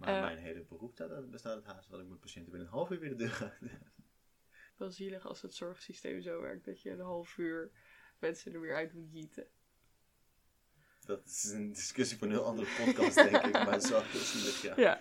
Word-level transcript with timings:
Maar 0.00 0.14
Eh. 0.16 0.20
mijn 0.22 0.38
hele 0.38 0.64
beroep 0.68 0.92
staat- 0.92 1.30
bestaat 1.30 1.54
uit 1.54 1.64
haast, 1.64 1.88
want 1.88 2.02
ik 2.02 2.08
moet 2.08 2.20
patiënten 2.20 2.50
binnen 2.52 2.68
een 2.68 2.74
half 2.74 2.90
uur 2.90 2.98
weer 3.00 3.08
de 3.08 3.14
deur 3.16 3.38
uit. 3.60 3.70
Wel 4.76 4.90
zielig 4.90 5.26
als 5.26 5.42
het 5.42 5.54
zorgsysteem 5.54 6.20
zo 6.22 6.40
werkt 6.40 6.64
dat 6.64 6.82
je 6.82 6.90
een 6.90 7.00
half 7.00 7.36
uur 7.36 7.70
mensen 8.18 8.52
er 8.52 8.60
weer 8.60 8.74
uit 8.74 8.92
moet 8.94 9.10
gieten. 9.10 9.46
Dat 11.00 11.24
is 11.26 11.44
een 11.44 11.72
discussie 11.72 12.18
voor 12.18 12.26
een 12.26 12.32
heel 12.32 12.44
andere 12.44 12.68
podcast, 12.84 13.14
denk 13.14 13.36
ik. 13.44 13.52
Maar 13.52 13.72
het 13.72 13.82
is 14.14 14.32
zielig, 14.32 14.62
ja. 14.62 14.74
Ja. 14.80 15.00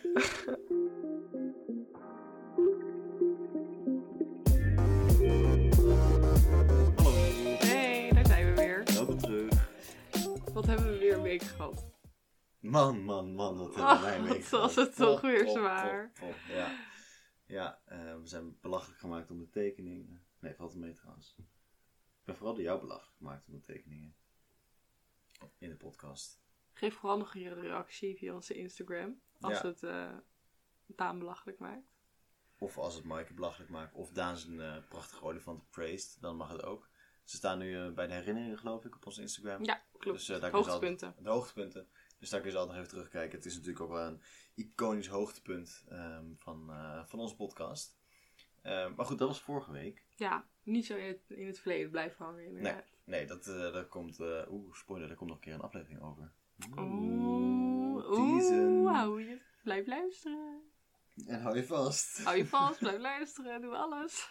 Hallo. 6.96 7.12
Hey, 7.60 8.10
daar 8.14 8.26
zijn 8.26 8.46
we 8.46 8.54
weer. 8.62 8.84
Welkom 8.94 9.18
terug. 9.18 9.70
Wat 10.54 10.66
hebben 10.66 10.92
we 10.92 10.98
weer 10.98 11.14
een 11.14 11.22
week 11.22 11.42
gehad? 11.42 11.92
Man, 12.60 13.04
man, 13.04 13.34
man, 13.36 13.58
wat 13.58 13.76
hebben 13.76 13.94
Oh, 13.94 14.02
wij 14.02 14.16
een 14.18 14.28
wat 14.28 14.38
week 14.38 14.46
was 14.48 14.76
het 14.76 14.96
toch 14.96 15.22
weer 15.22 15.48
zwaar. 15.48 16.12
Ja, 16.48 16.78
ja 17.46 17.82
eh, 17.86 18.16
we 18.16 18.28
zijn 18.28 18.58
belachelijk 18.62 19.00
gemaakt 19.00 19.32
om 19.32 19.40
de 19.40 19.50
tekeningen. 19.50 20.24
Nee, 20.40 20.56
valt 20.56 20.74
er 20.74 20.80
mee 20.80 20.94
trouwens. 20.94 21.36
Ik 21.38 21.46
ben 22.26 22.36
vooral 22.36 22.54
door 22.56 22.64
jou 22.64 22.80
belachelijk 22.80 23.18
gemaakt 23.18 23.48
om 23.48 23.54
de 23.54 23.62
tekeningen. 23.62 24.16
In 25.58 25.70
de 25.70 25.76
podcast. 25.76 26.42
Geef 26.74 26.96
vooral 26.96 27.18
nog 27.18 27.34
je 27.34 27.54
reactie 27.54 28.18
via 28.18 28.34
onze 28.34 28.54
Instagram. 28.54 29.22
Als 29.40 29.62
Ja. 29.62 29.68
het 29.68 29.84
eh 29.84 30.18
Daan 30.86 31.20
belachelijk 31.20 31.60
maakt. 31.60 31.88
Of 32.58 32.78
als 32.78 32.96
het 32.96 33.04
Maaike 33.04 33.34
belachelijk 33.34 33.70
maakt. 33.72 33.94
Of 33.94 34.12
Daan 34.12 34.38
zijn 34.38 34.62
eh, 34.62 34.78
prachtige 34.90 35.24
olifant 35.24 35.70
praised. 35.70 36.18
Dan 36.22 36.36
mag 36.36 36.52
het 36.52 36.64
ook. 36.64 36.90
Ze 37.24 37.36
staan 37.36 37.58
nu 37.58 37.92
bij 37.92 38.08
de 38.08 38.14
herinneringen 38.14 38.58
geloof 38.58 38.86
ik 38.86 38.96
op 38.96 39.06
onze 39.06 39.22
Instagram. 39.22 39.64
Ja, 39.64 39.82
klopt. 39.98 40.18
Dus, 40.28 40.40
daar 40.40 40.52
Hoogtepunten. 40.52 41.08
altijd- 41.08 41.26
De 41.26 41.32
hoogtepunten. 41.32 41.88
Dus 42.20 42.30
daar 42.30 42.42
kun 42.42 42.52
je 42.52 42.58
altijd 42.58 42.76
nog 42.78 42.86
even 42.86 42.98
terugkijken. 42.98 43.38
Het 43.38 43.46
is 43.46 43.54
natuurlijk 43.54 43.82
ook 43.82 43.92
wel 43.92 44.08
een 44.08 44.22
iconisch 44.56 45.08
hoogtepunt 45.08 45.84
ehm, 45.90 46.26
van, 46.38 46.70
eh, 46.70 47.06
van 47.06 47.20
onze 47.20 47.36
podcast. 47.36 47.98
Ehm, 48.62 48.94
maar 48.96 49.06
goed, 49.06 49.18
dat 49.18 49.28
was 49.28 49.42
vorige 49.42 49.72
week. 49.72 50.06
Ja, 50.16 50.48
niet 50.64 50.86
zo 50.86 50.96
in 50.96 51.08
het, 51.08 51.22
in 51.28 51.48
het 51.48 51.60
verleden 51.60 51.92
blijven 51.92 52.26
hangen 52.26 52.46
inderdaad. 52.46 52.86
Nee, 53.04 53.26
dat, 53.26 53.48
eh 53.48 53.74
daar 53.74 53.86
komt... 53.86 54.20
eh 54.20 54.52
Oeh, 54.52 54.74
spoiler, 54.74 55.08
daar 55.08 55.18
komt 55.18 55.30
nog 55.30 55.40
een 55.40 55.44
keer 55.44 55.54
een 55.54 55.62
aflevering 55.62 56.02
over. 56.02 56.32
Oeh, 56.78 58.10
oeh, 58.12 58.92
hou 58.96 59.24
je. 59.24 59.40
Blijf 59.64 59.88
luisteren. 59.88 60.62
En 61.28 61.42
hou 61.42 61.56
je 61.56 61.66
vast. 61.66 62.24
Hou 62.24 62.38
je 62.38 62.46
vast, 62.46 62.80
blijf 62.86 63.00
luisteren, 63.00 63.62
doe 63.62 63.76
alles. 63.76 64.30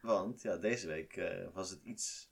Want 0.00 0.42
ja, 0.42 0.56
deze 0.56 0.86
week 0.86 1.20
was 1.52 1.70
het 1.70 1.82
iets 1.82 2.30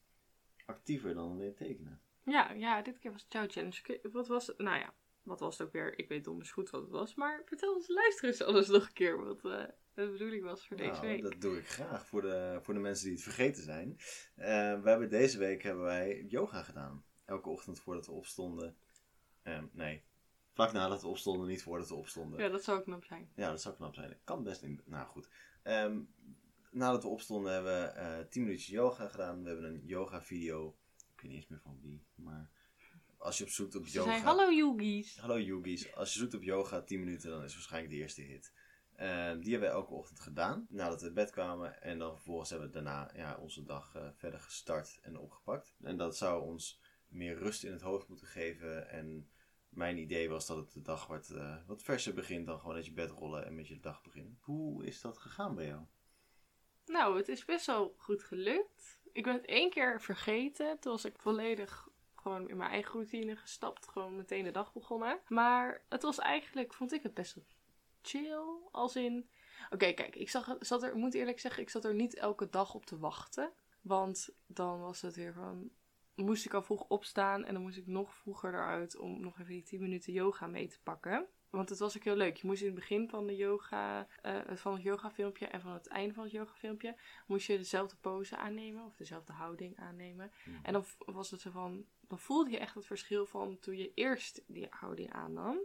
actiever 0.65 1.15
dan 1.15 1.31
alleen 1.31 1.55
tekenen. 1.55 2.01
Ja, 2.27 2.53
ja, 2.53 2.83
dit 2.83 2.99
keer 2.99 3.13
was 3.13 3.23
het 3.23 3.33
jouw 3.33 3.47
challenge. 3.49 3.81
Oké, 3.81 4.09
Wat 4.11 4.29
was 4.29 4.47
het? 4.47 4.59
Nou 4.59 4.79
ja, 4.79 4.95
wat 5.23 5.41
was 5.41 5.59
het 5.59 5.67
ook 5.67 5.73
weer? 5.73 5.99
Ik 5.99 6.09
weet 6.09 6.25
donders 6.25 6.51
goed 6.53 6.71
wat 6.71 6.81
het 6.83 6.91
was. 6.91 7.15
Maar 7.15 7.43
vertel 7.45 7.75
ons 7.75 7.89
luisteren 7.89 8.47
alles 8.47 8.69
nog 8.69 8.87
een 8.87 8.93
keer 8.93 9.25
wat 9.25 9.45
eh, 9.45 9.65
de 9.95 10.11
bedoeling 10.11 10.45
was 10.45 10.67
voor 10.67 10.77
deze 10.77 10.91
Nou, 10.91 11.07
week. 11.07 11.23
dat 11.23 11.41
doe 11.41 11.59
ik 11.59 11.69
graag 11.69 12.07
voor 12.07 12.23
de, 12.23 12.59
voor 12.63 12.75
de 12.75 12.81
mensen 12.81 13.05
die 13.05 13.15
het 13.15 13.23
vergeten 13.23 13.63
zijn. 13.63 13.97
Eh, 14.35 14.81
we 14.83 14.89
hebben 14.89 15.11
deze 15.11 15.39
week 15.39 15.63
hebben 15.63 15.85
wij 15.85 16.25
yoga 16.29 16.63
gedaan. 16.63 17.05
Elke 17.25 17.49
ochtend 17.49 17.81
voordat 17.81 18.07
we 18.07 18.13
opstonden. 18.13 18.77
Ehm, 19.43 19.67
nee, 19.73 20.05
vlak 20.53 20.73
nadat 20.73 21.03
we 21.03 21.09
opstonden, 21.09 21.49
niet 21.49 21.63
voordat 21.63 21.89
we 21.89 21.95
opstonden. 21.95 22.41
Ja, 22.43 22.49
dat 22.49 22.65
zou 22.65 22.83
knap 22.83 23.05
zijn. 23.05 23.31
Ja, 23.35 23.51
dat 23.51 23.63
zou 23.63 23.75
knap 23.75 23.95
zijn. 23.95 24.09
Dat 24.09 24.19
kan 24.25 24.43
best 24.43 24.63
in. 24.63 24.81
Nou 24.85 25.07
goed. 25.07 25.29
Ehm, 25.63 26.01
nadat 26.71 27.03
we 27.03 27.09
opstonden 27.09 27.53
hebben 27.53 27.83
we 27.83 27.87
eh 27.89 28.19
10 28.29 28.43
minuutjes 28.43 28.69
yoga 28.69 29.09
gedaan. 29.09 29.43
We 29.43 29.49
hebben 29.49 29.67
een 29.75 29.83
yoga 29.85 30.23
video. 30.23 30.77
Niet 31.27 31.37
eens 31.37 31.47
meer 31.47 31.61
van 31.61 31.79
wie. 31.83 32.07
Maar 32.15 32.51
als 33.19 33.39
je 33.39 33.45
op 33.45 33.51
zoekt 33.51 33.75
op 33.75 33.87
Ze 33.87 33.93
yoga. 33.93 34.11
zei, 34.11 34.23
hallo 34.23 34.51
yogis. 34.51 35.19
Hallo 35.19 35.39
Yogis. 35.41 35.95
Als 35.95 36.13
je 36.13 36.19
zoekt 36.19 36.35
op 36.35 36.43
yoga 36.43 36.83
10 36.83 36.99
minuten, 36.99 37.31
dan 37.31 37.45
is 37.45 37.53
waarschijnlijk 37.55 37.93
de 37.93 37.99
eerste 37.99 38.23
hit. 38.23 38.53
Ehm, 38.97 39.41
die 39.41 39.51
hebben 39.51 39.69
we 39.69 39.75
elke 39.75 39.95
ochtend 39.95 40.21
gedaan. 40.21 40.67
Nadat 40.69 41.01
we 41.01 41.07
uit 41.07 41.15
bed 41.15 41.31
kwamen. 41.31 41.83
En 41.83 41.99
dan 41.99 42.15
vervolgens 42.15 42.51
hebben 42.51 42.69
we 42.69 42.75
daarna 42.75 43.11
ja, 43.15 43.37
onze 43.37 43.65
dag 43.65 43.95
eh, 43.95 44.09
verder 44.15 44.41
gestart 44.41 44.99
en 45.03 45.19
opgepakt. 45.19 45.75
En 45.83 45.97
dat 45.97 46.17
zou 46.17 46.43
ons 46.43 46.81
meer 47.09 47.39
rust 47.39 47.65
in 47.65 47.73
het 47.73 47.81
hoofd 47.81 48.09
moeten 48.09 48.27
geven. 48.27 48.89
En 48.89 49.31
mijn 49.69 49.99
idee 49.99 50.29
was 50.29 50.47
dat 50.47 50.57
het 50.57 50.73
de 50.73 50.83
dag 50.83 51.07
wat, 51.07 51.31
eh, 51.31 51.57
wat 51.67 51.83
verser 51.83 52.15
begint 52.15 52.47
dan 52.47 52.59
gewoon 52.61 52.75
uit 52.75 52.87
je 52.87 52.93
bed 52.93 53.11
rollen 53.11 53.47
en 53.47 53.55
met 53.55 53.69
je 53.69 53.81
dag 53.81 54.03
beginnen. 54.03 54.39
Hoe 54.41 54.87
is 54.87 55.01
dat 55.01 55.19
gegaan 55.19 55.55
bij 55.55 55.67
jou? 55.67 55.85
Nou, 56.85 57.17
het 57.17 57.29
is 57.29 57.45
best 57.45 57.67
wel 57.67 57.95
goed 57.97 58.23
gelukt. 58.23 59.01
Ik 59.17 59.23
ben 59.23 59.35
het 59.35 59.45
één 59.45 59.71
keer 59.71 60.01
vergeten. 60.01 60.79
Toen 60.79 60.93
was 60.93 61.05
ik 61.05 61.19
volledig 61.19 61.89
gewoon 62.15 62.49
in 62.49 62.57
mijn 62.57 62.71
eigen 62.71 62.93
routine 62.93 63.37
gestapt. 63.37 63.89
Gewoon 63.89 64.17
meteen 64.17 64.45
de 64.45 64.51
dag 64.51 64.73
begonnen. 64.73 65.21
Maar 65.29 65.83
het 65.89 66.03
was 66.03 66.19
eigenlijk, 66.19 66.75
vond 66.75 66.93
ik 66.93 67.03
het 67.03 67.15
best 67.15 67.37
chill. 68.03 68.45
Als 68.71 68.97
in... 68.97 69.29
Oké, 69.71 69.93
kijk, 69.93 70.17
ik 70.17 70.31
zag, 70.31 70.57
zat 70.61 70.83
er, 70.83 70.97
moet 70.97 71.15
eerlijk 71.15 71.41
zeggen, 71.41 71.63
ik 71.63 71.71
zat 71.71 71.85
er 71.85 71.95
niet 71.95 72.15
elke 72.15 72.49
dag 72.51 72.75
op 72.75 72.87
te 72.87 72.99
wachten. 72.99 73.53
Want 73.81 74.29
dan 74.47 74.81
was 74.81 75.01
het 75.01 75.17
weer 75.17 75.33
van... 75.33 75.71
Moest 76.15 76.45
ik 76.45 76.55
al 76.55 76.63
vroeg 76.63 76.85
opstaan 76.89 77.45
en 77.45 77.55
dan 77.55 77.63
moest 77.63 77.77
ik 77.77 77.87
nog 77.87 78.15
vroeger 78.15 78.55
eruit 78.55 78.97
om 78.97 79.21
nog 79.21 79.41
even 79.41 79.53
die 79.53 79.63
10 79.63 79.81
minuten 79.81 80.13
yoga 80.13 80.47
mee 80.47 80.69
te 80.69 80.81
pakken. 80.83 81.27
Want 81.57 81.69
het 81.69 81.79
was 81.79 81.97
ook 81.97 82.05
heel 82.05 82.17
leuk. 82.17 82.37
Je 82.37 82.47
moest 82.47 82.61
in 82.61 82.67
het 82.67 82.75
begin 82.75 83.09
van, 83.09 83.27
de 83.27 83.37
yoga, 83.37 84.07
eh, 84.23 84.35
van 84.55 84.73
het 84.73 84.83
yoga 84.83 85.11
filmpje 85.11 85.47
en 85.47 85.61
van 85.61 85.73
het 85.73 85.87
einde 85.87 86.15
van 86.15 86.23
het 86.23 86.33
yoga 86.33 86.53
filmpje 86.55 86.97
moest 87.27 87.47
je 87.47 87.57
dezelfde 87.57 87.97
pose 87.97 88.37
aannemen 88.37 88.85
of 88.85 88.97
dezelfde 88.97 89.33
houding 89.33 89.79
aannemen. 89.79 90.33
En 90.63 90.73
dan 90.73 90.85
was 90.99 91.31
het 91.31 91.41
zo 91.41 91.51
van, 91.51 91.87
dan 92.01 92.19
voelde 92.19 92.51
je 92.51 92.59
echt 92.59 92.75
het 92.75 92.87
verschil 92.87 93.27
van 93.27 93.59
toen 93.59 93.77
je 93.77 93.93
eerst 93.95 94.43
die 94.47 94.67
houding 94.71 95.13
aannam. 95.13 95.59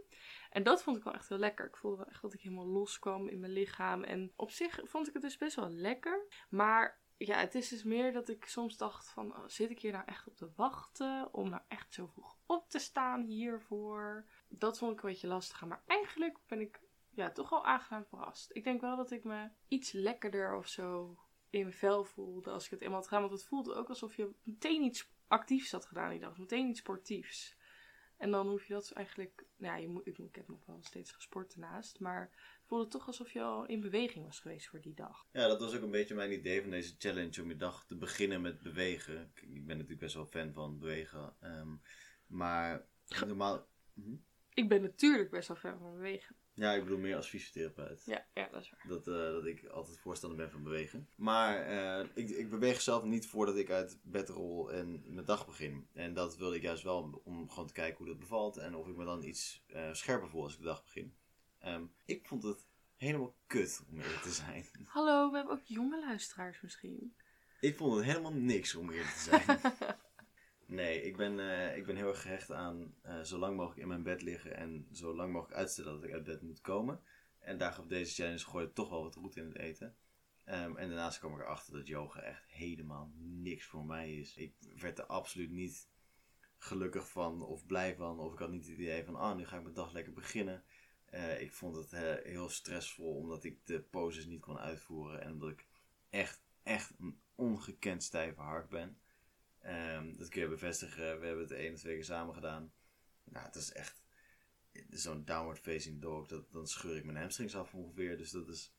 En 0.50 0.62
dat 0.62 0.82
vond 0.82 0.96
ik 0.96 1.04
wel 1.04 1.14
echt 1.14 1.28
heel 1.28 1.38
lekker. 1.38 1.66
Ik 1.66 1.76
voelde 1.76 1.96
wel 1.96 2.06
echt 2.06 2.22
dat 2.22 2.34
ik 2.34 2.40
helemaal 2.40 2.66
loskwam 2.66 3.28
in 3.28 3.40
mijn 3.40 3.52
lichaam. 3.52 4.02
En 4.02 4.32
op 4.36 4.50
zich 4.50 4.80
vond 4.84 5.06
ik 5.08 5.12
het 5.12 5.22
dus 5.22 5.36
best 5.36 5.56
wel 5.56 5.70
lekker. 5.70 6.26
Maar 6.48 7.00
ja, 7.16 7.38
het 7.38 7.54
is 7.54 7.68
dus 7.68 7.82
meer 7.82 8.12
dat 8.12 8.28
ik 8.28 8.44
soms 8.44 8.76
dacht 8.76 9.08
van, 9.08 9.36
oh, 9.36 9.44
zit 9.46 9.70
ik 9.70 9.80
hier 9.80 9.92
nou 9.92 10.04
echt 10.06 10.26
op 10.26 10.36
te 10.36 10.50
wachten 10.56 11.34
om 11.34 11.48
nou 11.48 11.62
echt 11.68 11.94
zo 11.94 12.06
vroeg 12.06 12.36
op 12.46 12.70
te 12.70 12.78
staan 12.78 13.22
hiervoor? 13.22 14.26
Dat 14.48 14.78
vond 14.78 14.92
ik 14.92 15.02
een 15.02 15.10
beetje 15.10 15.26
lastiger. 15.26 15.66
Maar 15.66 15.82
eigenlijk 15.86 16.38
ben 16.46 16.60
ik 16.60 16.80
ja, 17.10 17.30
toch 17.30 17.50
wel 17.50 17.64
aangenaam 17.64 18.04
verrast. 18.04 18.50
Ik 18.52 18.64
denk 18.64 18.80
wel 18.80 18.96
dat 18.96 19.10
ik 19.10 19.24
me 19.24 19.48
iets 19.68 19.92
lekkerder 19.92 20.56
of 20.56 20.68
zo 20.68 21.18
in 21.50 21.60
mijn 21.60 21.72
vel 21.72 22.04
voelde 22.04 22.50
als 22.50 22.64
ik 22.64 22.70
het 22.70 22.80
eenmaal 22.80 22.98
had 22.98 23.08
gedaan. 23.08 23.22
Want 23.22 23.34
het 23.40 23.48
voelde 23.48 23.74
ook 23.74 23.88
alsof 23.88 24.16
je 24.16 24.34
meteen 24.42 24.82
iets 24.82 25.10
actiefs 25.28 25.72
had 25.72 25.86
gedaan 25.86 26.10
die 26.10 26.20
dag. 26.20 26.38
Meteen 26.38 26.68
iets 26.68 26.80
sportiefs. 26.80 27.56
En 28.22 28.30
dan 28.30 28.48
hoef 28.48 28.64
je 28.66 28.72
dat 28.72 28.90
eigenlijk... 28.90 29.44
Nou 29.56 29.74
ja, 29.74 29.80
je 29.80 29.88
moet, 29.88 30.06
ik, 30.06 30.18
ik 30.18 30.34
heb 30.34 30.48
nog 30.48 30.66
wel 30.66 30.82
steeds 30.82 31.12
gesport 31.12 31.52
ernaast. 31.52 32.00
Maar 32.00 32.20
het 32.20 32.66
voelde 32.66 32.88
toch 32.88 33.06
alsof 33.06 33.32
je 33.32 33.42
al 33.42 33.66
in 33.66 33.80
beweging 33.80 34.24
was 34.24 34.40
geweest 34.40 34.68
voor 34.68 34.80
die 34.80 34.94
dag. 34.94 35.26
Ja, 35.32 35.46
dat 35.46 35.60
was 35.60 35.74
ook 35.74 35.82
een 35.82 35.90
beetje 35.90 36.14
mijn 36.14 36.32
idee 36.32 36.60
van 36.60 36.70
deze 36.70 36.94
challenge 36.98 37.42
om 37.42 37.48
je 37.48 37.56
dag 37.56 37.86
te 37.86 37.96
beginnen 37.96 38.40
met 38.40 38.62
bewegen. 38.62 39.32
Ik 39.34 39.42
ik 39.42 39.66
ben 39.66 39.76
natuurlijk 39.76 40.00
best 40.00 40.14
wel 40.14 40.26
fan 40.26 40.52
van 40.52 40.78
bewegen. 40.78 41.36
ehm, 41.40 41.76
maar 42.26 42.86
normaal. 43.26 43.66
Mhm. 43.92 44.14
Ik 44.54 44.68
ben 44.68 44.82
natuurlijk 44.82 45.30
best 45.30 45.48
wel 45.48 45.56
ver 45.56 45.78
van 45.78 45.92
bewegen. 45.92 46.36
Ja, 46.54 46.72
ik 46.72 46.82
bedoel 46.82 46.98
meer 46.98 47.16
als 47.16 47.28
fysiotherapeut. 47.28 48.02
Ja, 48.04 48.26
ja, 48.34 48.48
dat 48.48 48.62
is 48.62 48.70
waar. 48.70 48.84
Dat, 48.88 49.08
eh, 49.08 49.14
dat 49.14 49.46
ik 49.46 49.66
altijd 49.66 49.98
voorstander 49.98 50.38
ben 50.38 50.50
van 50.50 50.62
bewegen. 50.62 51.08
Maar 51.16 51.66
eh, 51.66 52.06
ik, 52.14 52.30
ik 52.30 52.50
beweeg 52.50 52.80
zelf 52.80 53.04
niet 53.04 53.26
voordat 53.26 53.56
ik 53.56 53.70
uit 53.70 53.98
bed 54.02 54.28
rol 54.28 54.72
en 54.72 55.02
mijn 55.06 55.26
dag 55.26 55.46
begin. 55.46 55.88
En 55.92 56.14
dat 56.14 56.36
wilde 56.36 56.56
ik 56.56 56.62
juist 56.62 56.82
wel 56.82 57.20
om 57.24 57.50
gewoon 57.50 57.66
te 57.66 57.72
kijken 57.72 57.96
hoe 57.98 58.06
dat 58.06 58.18
bevalt. 58.18 58.56
En 58.56 58.74
of 58.74 58.88
ik 58.88 58.96
me 58.96 59.04
dan 59.04 59.22
iets 59.22 59.62
eh, 59.66 59.92
scherper 59.92 60.28
voel 60.28 60.42
als 60.42 60.52
ik 60.52 60.58
de 60.58 60.64
dag 60.64 60.84
begin. 60.84 61.14
Ehm, 61.58 61.84
ik 62.04 62.26
vond 62.26 62.42
het 62.42 62.66
helemaal 62.96 63.34
kut 63.46 63.84
om 63.90 64.00
eerlijk 64.00 64.22
te 64.22 64.32
zijn. 64.32 64.66
Hallo, 64.84 65.30
we 65.30 65.36
hebben 65.36 65.54
ook 65.54 65.64
jonge 65.64 66.00
luisteraars 66.00 66.60
misschien. 66.60 67.14
Ik 67.60 67.76
vond 67.76 67.96
het 67.96 68.04
helemaal 68.04 68.32
niks 68.32 68.74
om 68.74 68.90
eerlijk 68.90 69.14
te 69.14 69.20
zijn. 69.20 69.60
Nee, 70.72 71.02
ik 71.02 71.16
ben, 71.16 71.40
eh, 71.40 71.76
ik 71.76 71.86
ben 71.86 71.96
heel 71.96 72.08
erg 72.08 72.22
gehecht 72.22 72.52
aan 72.52 72.94
eh, 73.02 73.20
zo 73.20 73.38
lang 73.38 73.56
mogelijk 73.56 73.80
in 73.80 73.88
mijn 73.88 74.02
bed 74.02 74.22
liggen 74.22 74.56
en 74.56 74.88
zo 74.92 75.14
lang 75.14 75.32
mogelijk 75.32 75.58
uitstellen 75.58 75.92
dat 75.92 76.04
ik 76.04 76.12
uit 76.12 76.24
bed 76.24 76.42
moet 76.42 76.60
komen. 76.60 77.00
En 77.38 77.58
daar 77.58 77.78
op 77.78 77.88
deze 77.88 78.14
challenge 78.14 78.38
gooi 78.38 78.66
ik 78.66 78.74
toch 78.74 78.90
wel 78.90 79.02
wat 79.02 79.14
roet 79.14 79.36
in 79.36 79.44
het 79.44 79.56
eten. 79.56 79.96
Ehm, 80.44 80.76
en 80.76 80.88
daarnaast 80.88 81.18
kwam 81.18 81.34
ik 81.34 81.40
erachter 81.40 81.72
dat 81.72 81.86
yoga 81.86 82.20
echt 82.20 82.44
helemaal 82.46 83.12
niks 83.16 83.64
voor 83.64 83.84
mij 83.84 84.14
is. 84.14 84.36
Ik 84.36 84.54
werd 84.76 84.98
er 84.98 85.06
absoluut 85.06 85.50
niet 85.50 85.88
gelukkig 86.58 87.10
van 87.10 87.42
of 87.42 87.66
blij 87.66 87.96
van. 87.96 88.18
Of 88.18 88.32
ik 88.32 88.38
had 88.38 88.50
niet 88.50 88.66
het 88.66 88.78
idee 88.78 89.04
van, 89.04 89.16
ah, 89.16 89.36
nu 89.36 89.46
ga 89.46 89.56
ik 89.56 89.62
mijn 89.62 89.74
dag 89.74 89.92
lekker 89.92 90.12
beginnen. 90.12 90.64
Eh, 91.04 91.40
ik 91.40 91.52
vond 91.52 91.76
het 91.76 91.90
heel 92.24 92.48
stressvol 92.48 93.16
omdat 93.16 93.44
ik 93.44 93.66
de 93.66 93.80
poses 93.80 94.26
niet 94.26 94.40
kon 94.40 94.58
uitvoeren. 94.58 95.22
En 95.22 95.32
omdat 95.32 95.50
ik 95.50 95.66
echt, 96.10 96.42
echt 96.62 96.92
een 96.98 97.20
ongekend 97.34 98.02
stijve 98.02 98.40
hart 98.40 98.68
ben. 98.68 99.01
Ehm, 99.62 100.16
dat 100.16 100.28
kun 100.28 100.40
je 100.42 100.48
bevestigen. 100.48 101.20
We 101.20 101.26
hebben 101.26 101.42
het 101.44 101.52
één 101.52 101.72
of 101.72 101.78
twee 101.80 101.94
keer 101.94 102.04
samen 102.04 102.34
gedaan. 102.34 102.72
Nou, 103.24 103.46
het 103.46 103.54
is 103.54 103.72
echt 103.72 104.02
zo'n 104.90 105.24
downward 105.24 105.58
facing 105.58 106.00
dog. 106.00 106.26
Dat, 106.28 106.52
dan 106.52 106.66
scheur 106.66 106.96
ik 106.96 107.04
mijn 107.04 107.16
hamstrings 107.16 107.56
af 107.56 107.74
ongeveer. 107.74 108.16
Dus 108.18 108.30
dat 108.30 108.48
is... 108.48 108.72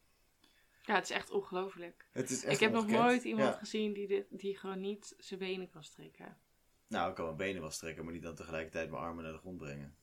Ja, 0.85 0.95
het 0.95 1.03
is 1.03 1.09
echt 1.15 1.29
ongelooflijk. 1.29 2.07
Het 2.11 2.29
is 2.29 2.43
echt 2.43 2.53
Ik 2.53 2.59
heb 2.59 2.71
nog 2.71 2.87
nooit 2.87 3.23
iemand 3.23 3.53
Ja. 3.53 3.59
gezien 3.59 3.93
die, 3.93 4.07
dit, 4.07 4.25
die 4.29 4.57
gewoon 4.57 4.79
niet 4.79 5.15
zijn 5.17 5.39
benen 5.39 5.69
kan 5.69 5.83
strekken. 5.83 6.37
Nou, 6.87 7.09
ik 7.09 7.15
kan 7.15 7.25
mijn 7.25 7.37
benen 7.37 7.61
wel 7.61 7.71
strekken, 7.71 8.03
maar 8.03 8.13
niet 8.13 8.23
dan 8.23 8.35
tegelijkertijd 8.35 8.89
mijn 8.89 9.01
armen 9.03 9.23
naar 9.23 9.33
de 9.33 9.39
grond 9.39 9.57
brengen. 9.57 9.95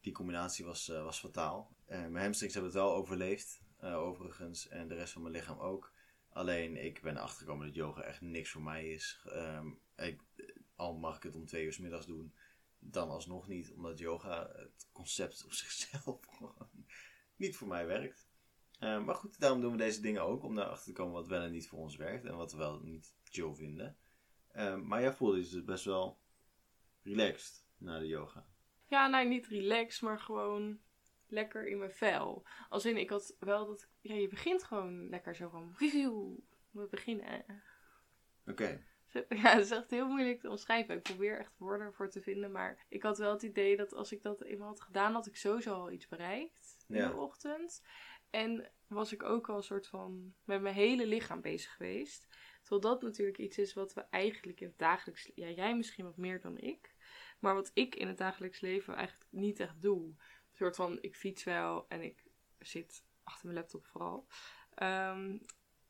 die 0.00 0.12
combinatie 0.12 0.64
was, 0.64 0.88
eh, 0.88 1.02
was 1.04 1.18
fataal. 1.18 1.76
Eh, 1.86 1.98
mijn 1.98 2.24
hamstrings 2.24 2.54
hebben 2.54 2.72
het 2.72 2.80
wel 2.80 2.94
overleefd, 2.94 3.60
eh, 3.78 3.96
overigens. 3.96 4.68
En 4.68 4.88
de 4.88 4.94
rest 4.94 5.12
van 5.12 5.22
mijn 5.22 5.34
lichaam 5.34 5.58
ook. 5.58 5.92
Alleen, 6.34 6.84
ik 6.84 7.02
ben 7.02 7.16
erachter 7.16 7.38
gekomen 7.38 7.66
dat 7.66 7.74
yoga 7.74 8.02
echt 8.02 8.20
niks 8.20 8.50
voor 8.50 8.62
mij 8.62 8.90
is. 8.90 9.20
Ehm, 9.24 9.68
ik, 9.96 10.20
al 10.76 10.94
mag 10.94 11.16
ik 11.16 11.22
het 11.22 11.36
om 11.36 11.46
twee 11.46 11.64
uur 11.64 11.72
's 11.72 11.78
middags 11.78 12.06
doen, 12.06 12.34
dan 12.78 13.08
alsnog 13.08 13.48
niet. 13.48 13.72
Omdat 13.72 13.98
yoga, 13.98 14.50
het 14.52 14.88
concept 14.92 15.44
op 15.44 15.52
zichzelf, 15.62 16.26
gewoon 16.26 16.86
niet 17.36 17.56
voor 17.56 17.68
mij 17.68 17.86
werkt. 17.86 18.28
Ehm, 18.78 19.04
maar 19.04 19.14
goed, 19.14 19.40
daarom 19.40 19.60
doen 19.60 19.72
we 19.72 19.78
deze 19.78 20.00
dingen 20.00 20.22
ook. 20.22 20.42
Om 20.42 20.54
daarachter 20.54 20.86
te 20.86 21.00
komen 21.00 21.12
wat 21.12 21.26
wel 21.26 21.42
en 21.42 21.52
niet 21.52 21.68
voor 21.68 21.78
ons 21.78 21.96
werkt. 21.96 22.24
En 22.24 22.36
wat 22.36 22.52
we 22.52 22.58
wel 22.58 22.80
niet 22.80 23.14
chill 23.24 23.54
vinden. 23.54 23.96
Ehm, 24.52 24.86
maar 24.86 25.00
jij 25.00 25.12
voelde 25.12 25.36
je 25.36 25.48
dus 25.48 25.64
best 25.64 25.84
wel 25.84 26.18
relaxed 27.02 27.64
na 27.76 27.98
de 27.98 28.06
yoga. 28.06 28.46
Ja, 28.86 29.06
nou 29.06 29.28
niet 29.28 29.46
relaxed, 29.46 30.02
maar 30.02 30.20
gewoon 30.20 30.80
lekker 31.34 31.66
in 31.66 31.78
mijn 31.78 31.92
vel. 31.92 32.46
Als 32.68 32.84
in, 32.84 32.96
ik 32.96 33.10
had 33.10 33.36
wel 33.38 33.66
dat... 33.66 33.88
Ja, 34.00 34.14
je 34.14 34.28
begint 34.28 34.64
gewoon 34.64 35.08
lekker 35.08 35.34
zo 35.34 35.48
van... 35.48 35.74
We 36.70 36.86
beginnen. 36.90 37.44
Oké. 38.46 38.84
Ja, 39.28 39.54
het 39.54 39.64
is 39.64 39.70
echt 39.70 39.90
heel 39.90 40.08
moeilijk 40.08 40.40
te 40.40 40.50
omschrijven. 40.50 40.96
Ik 40.96 41.02
probeer 41.02 41.38
echt 41.38 41.58
woorden 41.58 41.92
voor 41.94 42.10
te 42.10 42.22
vinden. 42.22 42.52
Maar 42.52 42.84
ik 42.88 43.02
had 43.02 43.18
wel 43.18 43.32
het 43.32 43.42
idee 43.42 43.76
dat 43.76 43.94
als 43.94 44.12
ik 44.12 44.22
dat 44.22 44.42
eenmaal 44.42 44.68
had 44.68 44.80
gedaan, 44.80 45.12
had 45.12 45.26
ik 45.26 45.36
sowieso 45.36 45.74
al 45.74 45.90
iets 45.90 46.08
bereikt 46.08 46.84
in 46.88 46.96
Ja. 46.96 47.08
de 47.08 47.16
ochtend. 47.16 47.82
En 48.30 48.70
was 48.86 49.12
ik 49.12 49.22
ook 49.22 49.48
al 49.48 49.56
een 49.56 49.62
soort 49.62 49.86
van 49.86 50.34
met 50.44 50.60
mijn 50.60 50.74
hele 50.74 51.06
lichaam 51.06 51.40
bezig 51.40 51.72
geweest. 51.72 52.28
Terwijl 52.60 52.80
dat 52.80 53.02
natuurlijk 53.02 53.38
iets 53.38 53.58
is 53.58 53.74
wat 53.74 53.94
we 53.94 54.00
eigenlijk 54.10 54.60
in 54.60 54.66
het 54.66 54.78
dagelijks... 54.78 55.30
Ja, 55.34 55.48
jij 55.48 55.76
misschien 55.76 56.04
wat 56.04 56.16
meer 56.16 56.40
dan 56.40 56.58
ik. 56.58 56.94
Maar 57.38 57.54
wat 57.54 57.70
ik 57.74 57.94
in 57.94 58.08
het 58.08 58.18
dagelijks 58.18 58.60
leven 58.60 58.94
eigenlijk 58.94 59.30
niet 59.30 59.60
echt 59.60 59.82
doe. 59.82 60.14
Een 60.54 60.60
soort 60.60 60.76
van, 60.76 60.98
ik 61.00 61.16
fiets 61.16 61.44
wel 61.44 61.88
en 61.88 62.02
ik 62.02 62.24
zit 62.58 63.04
achter 63.22 63.46
mijn 63.46 63.58
laptop 63.58 63.86
vooral. 63.86 64.26
Ehm, 64.74 65.38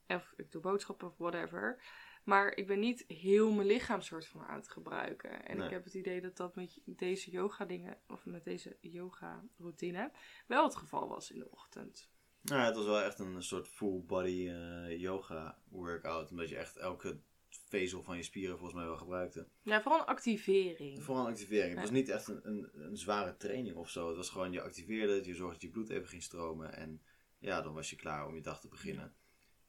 of 0.07 0.33
ik 0.37 0.53
doe 0.53 0.61
boodschappen 0.63 1.09
of 1.09 1.17
whatever. 1.17 1.83
Maar 2.25 2.57
ik 2.57 2.67
ben 2.67 2.79
niet 2.81 3.05
heel 3.07 3.53
mijn 3.53 3.67
lichaam 3.67 4.01
soort 4.01 4.27
van 4.27 4.45
aan 4.45 4.57
het 4.57 4.69
gebruiken. 4.69 5.47
En 5.47 5.57
Nee. 5.57 5.67
ik 5.67 5.73
heb 5.73 5.85
het 5.85 5.95
idee 5.95 6.21
dat 6.21 6.37
dat 6.37 6.55
met 6.55 6.79
deze 6.85 7.31
yoga 7.31 7.65
dingen, 7.65 7.99
of 8.07 8.25
met 8.25 8.45
deze 8.45 8.77
yoga 8.81 9.45
routine, 9.59 10.13
wel 10.47 10.65
het 10.65 10.77
geval 10.77 11.09
was 11.09 11.31
in 11.31 11.39
de 11.39 11.51
ochtend. 11.51 12.11
Nou, 12.41 12.61
ja, 12.61 12.67
het 12.67 12.77
was 12.77 12.85
wel 12.85 13.03
echt 13.03 13.19
een 13.19 13.43
soort 13.43 13.69
full 13.69 14.03
body 14.07 14.49
eh, 14.49 15.01
yoga 15.01 15.59
workout. 15.69 16.31
Omdat 16.31 16.49
je 16.49 16.57
echt 16.57 16.77
elke 16.77 17.21
vezel 17.69 18.03
van 18.03 18.17
je 18.17 18.23
spieren 18.23 18.57
volgens 18.59 18.79
mij 18.79 18.89
wel 18.89 18.97
gebruikte. 18.97 19.49
Ja, 19.63 19.83
vooral 19.83 20.01
een 20.01 20.07
activering. 20.07 21.03
Vooral 21.05 21.25
een 21.27 21.31
activering. 21.33 21.71
Het 21.73 21.81
was 21.81 21.91
niet 21.91 22.09
echt 22.09 22.29
een, 22.29 22.41
een, 22.49 22.71
een 22.73 22.97
zware 22.97 23.37
training 23.37 23.77
of 23.77 23.91
zo. 23.91 24.07
Het 24.09 24.17
was 24.17 24.31
gewoon, 24.31 24.53
je 24.53 24.63
activeerde 24.63 25.15
het, 25.15 25.25
je 25.25 25.35
zorgde 25.35 25.53
dat 25.53 25.63
je 25.63 25.71
bloed 25.71 25.91
even 25.91 26.09
ging 26.09 26.23
stromen. 26.23 26.77
En 26.77 27.03
ja, 27.39 27.61
dan 27.63 27.75
was 27.75 27.91
je 27.91 27.97
klaar 27.97 28.27
om 28.27 28.35
je 28.35 28.41
dag 28.43 28.61
te 28.61 28.69
beginnen. 28.69 29.15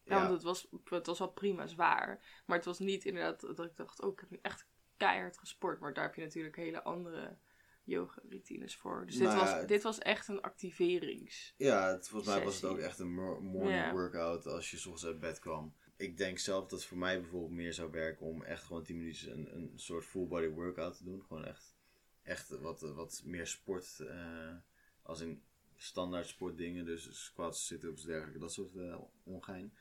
Ja, 0.04 0.20
want 0.20 0.34
het 0.34 0.44
was, 0.44 0.68
het 0.84 1.06
was 1.06 1.20
wel 1.20 1.32
prima 1.32 1.68
zwaar. 1.68 2.42
Maar 2.46 2.58
het 2.58 2.66
was 2.66 2.80
niet 2.80 3.06
inderdaad 3.06 3.42
dat 3.42 3.60
ik 3.66 3.76
dacht, 3.76 4.02
oh, 4.02 4.12
ik 4.14 4.20
heb 4.20 4.30
nu 4.30 4.40
echt 4.42 4.68
keihard 4.98 5.38
gesport. 5.38 5.80
Maar 5.80 5.94
daar 5.94 6.06
heb 6.06 6.16
je 6.16 6.22
natuurlijk 6.22 6.56
hele 6.56 6.84
andere 6.84 7.38
yoga 7.84 8.22
routines 8.30 8.76
voor. 8.76 9.06
Dus 9.06 9.16
dit, 9.18 9.28
Nou 9.28 9.40
was, 9.40 9.66
dit 9.68 9.84
was 9.84 10.00
echt 10.00 10.28
een 10.28 10.42
activerings. 10.42 11.54
Ja, 11.58 11.88
het, 11.92 12.08
volgens 12.08 12.36
mij 12.36 12.44
was 12.44 12.56
het 12.56 12.66
ook 12.66 12.78
echt 12.78 13.00
een 13.00 13.14
mo- 13.14 13.40
morning 13.42 13.76
Ja. 13.86 13.92
workout 13.92 14.46
als 14.46 14.72
je 14.72 14.78
's 14.78 14.86
ochtends 14.86 15.06
uit 15.06 15.20
bed 15.20 15.40
kwam. 15.40 15.76
Ik 15.98 16.18
denk 16.18 16.38
zelf 16.38 16.62
dat 16.62 16.80
het 16.80 16.88
voor 16.88 16.98
mij 16.98 17.22
bijvoorbeeld 17.22 17.52
meer 17.52 17.74
zou 17.74 17.92
werken 17.92 18.26
om 18.26 18.44
echt 18.44 18.64
gewoon 18.64 18.84
10 18.84 18.98
minuten 18.98 19.32
een, 19.32 19.56
een 19.56 19.72
soort 19.76 20.06
full 20.06 20.28
body 20.28 20.48
workout 20.48 20.98
te 20.98 21.04
doen. 21.04 21.24
Gewoon 21.28 21.46
echt, 21.46 21.76
echt 22.24 22.50
wat, 22.50 22.82
wat 22.82 23.22
meer 23.26 23.48
sport, 23.48 24.00
eh, 24.00 24.56
als 25.02 25.22
in 25.22 25.44
standaard 25.76 26.28
sportdingen. 26.28 26.86
Dus 26.86 27.24
squats, 27.26 27.66
sit-ups, 27.66 28.04
dergelijke, 28.04 28.40
dat 28.40 28.54
soort 28.54 28.76
eh, 28.76 28.98
ongein. 29.24 29.74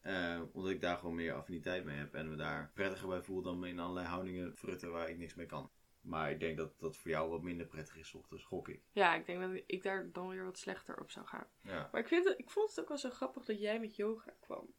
Eh, 0.00 0.42
omdat 0.52 0.70
ik 0.70 0.80
daar 0.80 0.98
gewoon 0.98 1.14
meer 1.14 1.32
affiniteit 1.32 1.84
mee 1.84 1.96
heb 1.96 2.14
en 2.14 2.30
me 2.30 2.36
daar 2.36 2.70
prettiger 2.74 3.08
bij 3.08 3.22
voel 3.22 3.42
dan 3.42 3.58
me 3.58 3.68
in 3.68 3.78
allerlei 3.78 4.06
houdingen 4.06 4.56
frutten 4.56 4.90
waar 4.90 5.08
ik 5.08 5.18
niks 5.18 5.34
mee 5.34 5.46
kan. 5.46 5.70
Maar 6.04 6.30
ik 6.30 6.40
denk 6.40 6.56
dat 6.56 6.78
dat 6.78 6.96
voor 6.96 7.10
jou 7.10 7.30
wat 7.30 7.42
minder 7.42 7.66
prettig 7.66 7.96
is 7.96 8.14
ochtends, 8.14 8.44
gok 8.44 8.68
ik. 8.68 8.82
Ja, 8.92 9.14
ik 9.14 9.26
denk 9.26 9.40
dat 9.40 9.62
ik 9.66 9.82
daar 9.82 10.12
dan 10.12 10.28
weer 10.28 10.44
wat 10.44 10.58
slechter 10.58 11.00
op 11.00 11.10
zou 11.10 11.26
gaan. 11.26 11.46
Ja. 11.60 11.88
Maar 11.92 12.00
ik, 12.00 12.08
vind 12.08 12.28
het, 12.28 12.38
ik 12.38 12.50
vond 12.50 12.68
het 12.68 12.80
ook 12.80 12.88
wel 12.88 12.98
zo 12.98 13.10
grappig 13.10 13.44
dat 13.44 13.60
jij 13.60 13.80
met 13.80 13.96
yoga 13.96 14.34
kwam. 14.40 14.74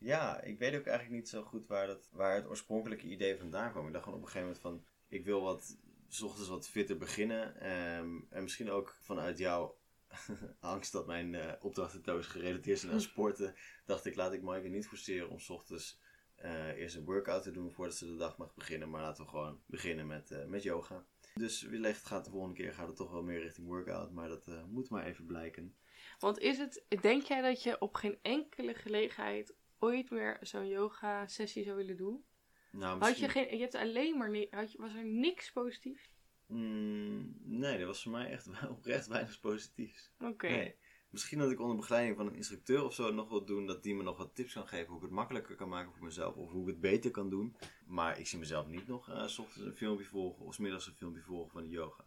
Ja, 0.00 0.40
ik 0.40 0.58
weet 0.58 0.74
ook 0.74 0.86
eigenlijk 0.86 1.16
niet 1.16 1.28
zo 1.28 1.42
goed 1.42 1.66
waar, 1.66 1.86
dat, 1.86 2.08
waar 2.12 2.34
het 2.34 2.46
oorspronkelijke 2.46 3.06
idee 3.06 3.38
vandaan 3.38 3.70
kwam. 3.70 3.86
Ik 3.86 3.92
dacht 3.92 4.04
gewoon 4.04 4.18
op 4.18 4.24
een 4.24 4.30
gegeven 4.30 4.54
moment 4.54 4.84
van, 4.84 4.84
ik 5.08 5.24
wil 5.24 5.42
wat, 5.42 5.76
s 6.08 6.22
ochtends 6.22 6.48
wat 6.48 6.68
fitter 6.68 6.96
beginnen. 6.96 7.60
ehm, 7.60 8.20
en 8.30 8.42
misschien 8.42 8.70
ook 8.70 8.96
vanuit 9.00 9.38
jouw 9.38 9.78
angst 10.60 10.92
dat 10.92 11.06
mijn 11.06 11.34
eh 11.34 11.52
opdrachten 11.60 12.02
toos 12.02 12.26
gerelateerd 12.26 12.78
zijn 12.78 12.92
aan 12.92 13.00
sporten, 13.00 13.54
dacht 13.84 14.04
ik, 14.04 14.14
laat 14.14 14.32
ik 14.32 14.42
Maaike 14.42 14.68
niet 14.68 14.86
forceren 14.86 15.28
om 15.28 15.38
's 15.38 15.50
ochtends 15.50 16.00
eh, 16.34 16.68
eerst 16.68 16.96
een 16.96 17.04
workout 17.04 17.42
te 17.42 17.50
doen 17.50 17.72
voordat 17.72 17.96
ze 17.96 18.06
de 18.06 18.16
dag 18.16 18.36
mag 18.36 18.54
beginnen. 18.54 18.90
Maar 18.90 19.02
laten 19.02 19.24
we 19.24 19.30
gewoon 19.30 19.62
beginnen 19.66 20.06
met, 20.06 20.30
eh, 20.30 20.44
met 20.44 20.62
yoga. 20.62 21.06
Dus 21.34 21.62
wellicht 21.62 22.06
gaat 22.06 22.24
de 22.24 22.30
volgende 22.30 22.56
keer 22.56 22.72
gaat 22.72 22.86
het 22.86 22.96
toch 22.96 23.10
wel 23.10 23.22
meer 23.22 23.40
richting 23.40 23.66
workout, 23.66 24.12
maar 24.12 24.28
dat 24.28 24.46
moet 24.66 24.90
maar 24.90 25.06
even 25.06 25.26
blijken. 25.26 25.74
Want 26.18 26.38
is 26.38 26.58
het, 26.58 26.84
denk 27.00 27.22
jij 27.22 27.42
dat 27.42 27.62
je 27.62 27.80
op 27.80 27.94
geen 27.94 28.18
enkele 28.22 28.74
gelegenheid 28.74 29.54
ooit 29.80 30.10
meer 30.10 30.38
zo'n 30.40 30.68
yoga 30.68 31.26
sessie 31.26 31.64
zou 31.64 31.76
willen 31.76 31.96
doen? 31.96 32.24
Nou, 32.72 32.98
Had 32.98 33.08
misschien... 33.08 33.26
je 33.26 33.32
geen, 33.32 33.56
je 33.56 33.62
hebt 33.62 33.74
alleen 33.74 34.18
maar, 34.18 34.46
had 34.50 34.72
je, 34.72 34.78
was 34.78 34.94
er 34.94 35.04
niks 35.04 35.52
positiefs? 35.52 36.10
Mm, 36.46 37.36
nee, 37.44 37.78
dat 37.78 37.86
was 37.86 38.02
voor 38.02 38.12
mij 38.12 38.30
echt 38.30 38.48
oprecht 38.76 39.06
weinig 39.06 39.40
positiefs. 39.40 40.12
Oké. 40.18 40.48
Nee. 40.48 40.76
Misschien 41.10 41.38
dat 41.38 41.50
ik 41.50 41.60
onder 41.60 41.76
begeleiding 41.76 42.16
van 42.16 42.26
een 42.26 42.34
instructeur 42.34 42.84
of 42.84 42.94
zo 42.94 43.12
nog 43.12 43.28
wil 43.28 43.44
doen, 43.44 43.66
dat 43.66 43.82
die 43.82 43.94
me 43.94 44.02
nog 44.02 44.16
wat 44.16 44.34
tips 44.34 44.52
kan 44.52 44.68
geven 44.68 44.86
hoe 44.86 44.96
ik 44.96 45.02
het 45.02 45.10
makkelijker 45.10 45.54
kan 45.54 45.68
maken 45.68 45.92
voor 45.92 46.04
mezelf 46.04 46.36
of 46.36 46.50
hoe 46.50 46.62
ik 46.62 46.68
het 46.68 46.80
beter 46.80 47.10
kan 47.10 47.30
doen. 47.30 47.56
Maar 47.86 48.18
ik 48.18 48.26
zie 48.26 48.38
mezelf 48.38 48.66
niet 48.66 48.86
nog 48.86 49.08
eh, 49.08 49.26
s 49.26 49.38
ochtends 49.38 49.66
een 49.66 49.76
filmpje 49.76 50.04
volgen 50.04 50.44
of 50.44 50.54
's 50.54 50.58
middags 50.58 50.86
een 50.86 50.94
filmpje 50.94 51.22
volgen 51.22 51.50
van 51.50 51.62
de 51.62 51.68
yoga. 51.68 52.02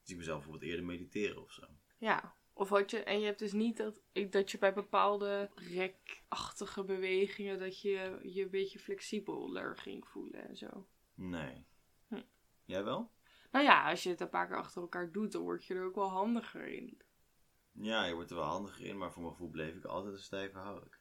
Ik 0.00 0.06
zie 0.12 0.16
mezelf 0.16 0.36
bijvoorbeeld 0.36 0.70
eerder 0.70 0.86
mediteren 0.86 1.42
of 1.42 1.52
zo. 1.52 1.66
Ja. 1.98 2.34
Of 2.58 2.68
had 2.68 2.90
je, 2.90 3.02
en 3.02 3.20
je 3.20 3.26
hebt 3.26 3.38
dus 3.38 3.52
niet 3.52 3.76
dat, 3.76 4.00
dat 4.30 4.50
je 4.50 4.58
bij 4.58 4.74
bepaalde 4.74 5.50
rekachtige 5.54 6.84
bewegingen, 6.84 7.58
dat 7.58 7.80
je 7.80 8.18
je 8.22 8.42
een 8.42 8.50
beetje 8.50 8.78
flexibeler 8.78 9.76
ging 9.76 10.06
voelen 10.06 10.48
en 10.48 10.56
zo. 10.56 10.86
Nee. 11.14 11.66
Hm. 12.08 12.22
Jij 12.64 12.84
wel? 12.84 13.10
Nou 13.50 13.64
ja, 13.64 13.90
als 13.90 14.02
je 14.02 14.08
het 14.08 14.20
een 14.20 14.28
paar 14.28 14.46
keer 14.46 14.56
achter 14.56 14.82
elkaar 14.82 15.12
doet, 15.12 15.32
dan 15.32 15.42
word 15.42 15.64
je 15.64 15.74
er 15.74 15.84
ook 15.84 15.94
wel 15.94 16.08
handiger 16.08 16.68
in. 16.68 17.00
Ja, 17.72 18.04
je 18.04 18.14
wordt 18.14 18.30
er 18.30 18.36
wel 18.36 18.44
handiger 18.44 18.86
in, 18.86 18.98
maar 18.98 19.12
voor 19.12 19.22
mijn 19.22 19.34
gevoel 19.34 19.50
bleef 19.50 19.74
ik 19.74 19.84
altijd 19.84 20.14
een 20.14 20.20
stijve 20.20 20.58
houding. 20.58 20.94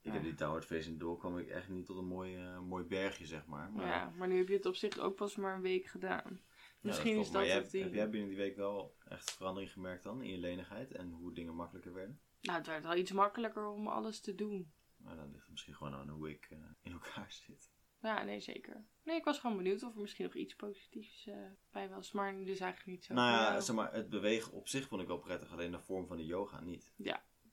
Ik 0.00 0.12
heb 0.12 0.22
die 0.22 0.34
Tower 0.34 0.62
Face 0.62 0.88
en 0.88 0.98
door 0.98 1.18
kwam 1.18 1.38
ik 1.38 1.48
echt 1.48 1.68
niet 1.68 1.86
tot 1.86 1.98
een 1.98 2.06
mooi, 2.06 2.36
eh, 2.36 2.60
mooi 2.60 2.84
bergje, 2.84 3.26
zeg 3.26 3.46
maar. 3.46 3.72
maar 3.72 3.86
Ja, 3.86 4.12
maar 4.16 4.28
nu 4.28 4.36
heb 4.36 4.48
je 4.48 4.54
het 4.54 4.66
op 4.66 4.76
zich 4.76 4.98
ook 4.98 5.14
pas 5.14 5.36
maar 5.36 5.54
een 5.54 5.62
week 5.62 5.86
gedaan. 5.86 6.40
Ja, 6.86 6.92
Misschien 6.92 7.18
is 7.18 7.30
Maar 7.30 7.44
dat 7.46 7.52
het 7.62 7.70
ding. 7.70 7.84
Heb 7.84 7.94
jij 7.94 8.10
binnen 8.10 8.28
die 8.28 8.38
week 8.38 8.56
wel 8.56 8.96
echt 9.08 9.30
verandering 9.30 9.72
gemerkt 9.72 10.02
dan 10.02 10.22
in 10.22 10.30
je 10.30 10.38
lenigheid 10.38 10.92
en 10.92 11.10
hoe 11.10 11.32
dingen 11.32 11.54
makkelijker 11.54 11.92
werden? 11.92 12.20
Nou, 12.40 12.58
het 12.58 12.66
werd 12.66 12.84
wel 12.84 12.96
iets 12.96 13.12
makkelijker 13.12 13.66
om 13.68 13.86
alles 13.88 14.20
te 14.20 14.34
doen. 14.34 14.72
Maar 14.96 15.16
dan 15.16 15.26
ligt 15.30 15.42
het 15.42 15.50
misschien 15.50 15.74
gewoon 15.74 15.94
aan 15.94 16.08
hoe 16.08 16.30
ik 16.30 16.46
eh, 16.50 16.58
in 16.82 16.92
elkaar 16.92 17.30
zit. 17.46 17.70
Ja, 18.00 18.22
nee, 18.22 18.40
zeker. 18.40 18.84
Nee, 19.02 19.16
ik 19.16 19.24
was 19.24 19.38
gewoon 19.38 19.56
benieuwd 19.56 19.82
of 19.82 19.94
er 19.94 20.00
misschien 20.00 20.24
nog 20.24 20.34
iets 20.34 20.54
positiefs 20.54 21.26
eh, 21.26 21.36
bij 21.70 21.88
was. 21.88 22.12
Maar 22.12 22.32
dus 22.44 22.60
eigenlijk 22.60 22.86
niet 22.86 23.04
zo. 23.04 23.14
nou 23.14 23.30
ja, 23.30 23.52
Ja. 23.54 23.60
zeg 23.60 23.76
maar, 23.76 23.92
het 23.92 24.08
bewegen 24.08 24.52
op 24.52 24.68
zich 24.68 24.88
vond 24.88 25.00
ik 25.02 25.06
wel 25.06 25.18
prettig, 25.18 25.52
alleen 25.52 25.70
de 25.70 25.80
vorm 25.80 26.06
van 26.06 26.16
de 26.16 26.24
yoga 26.24 26.60
niet. 26.60 26.92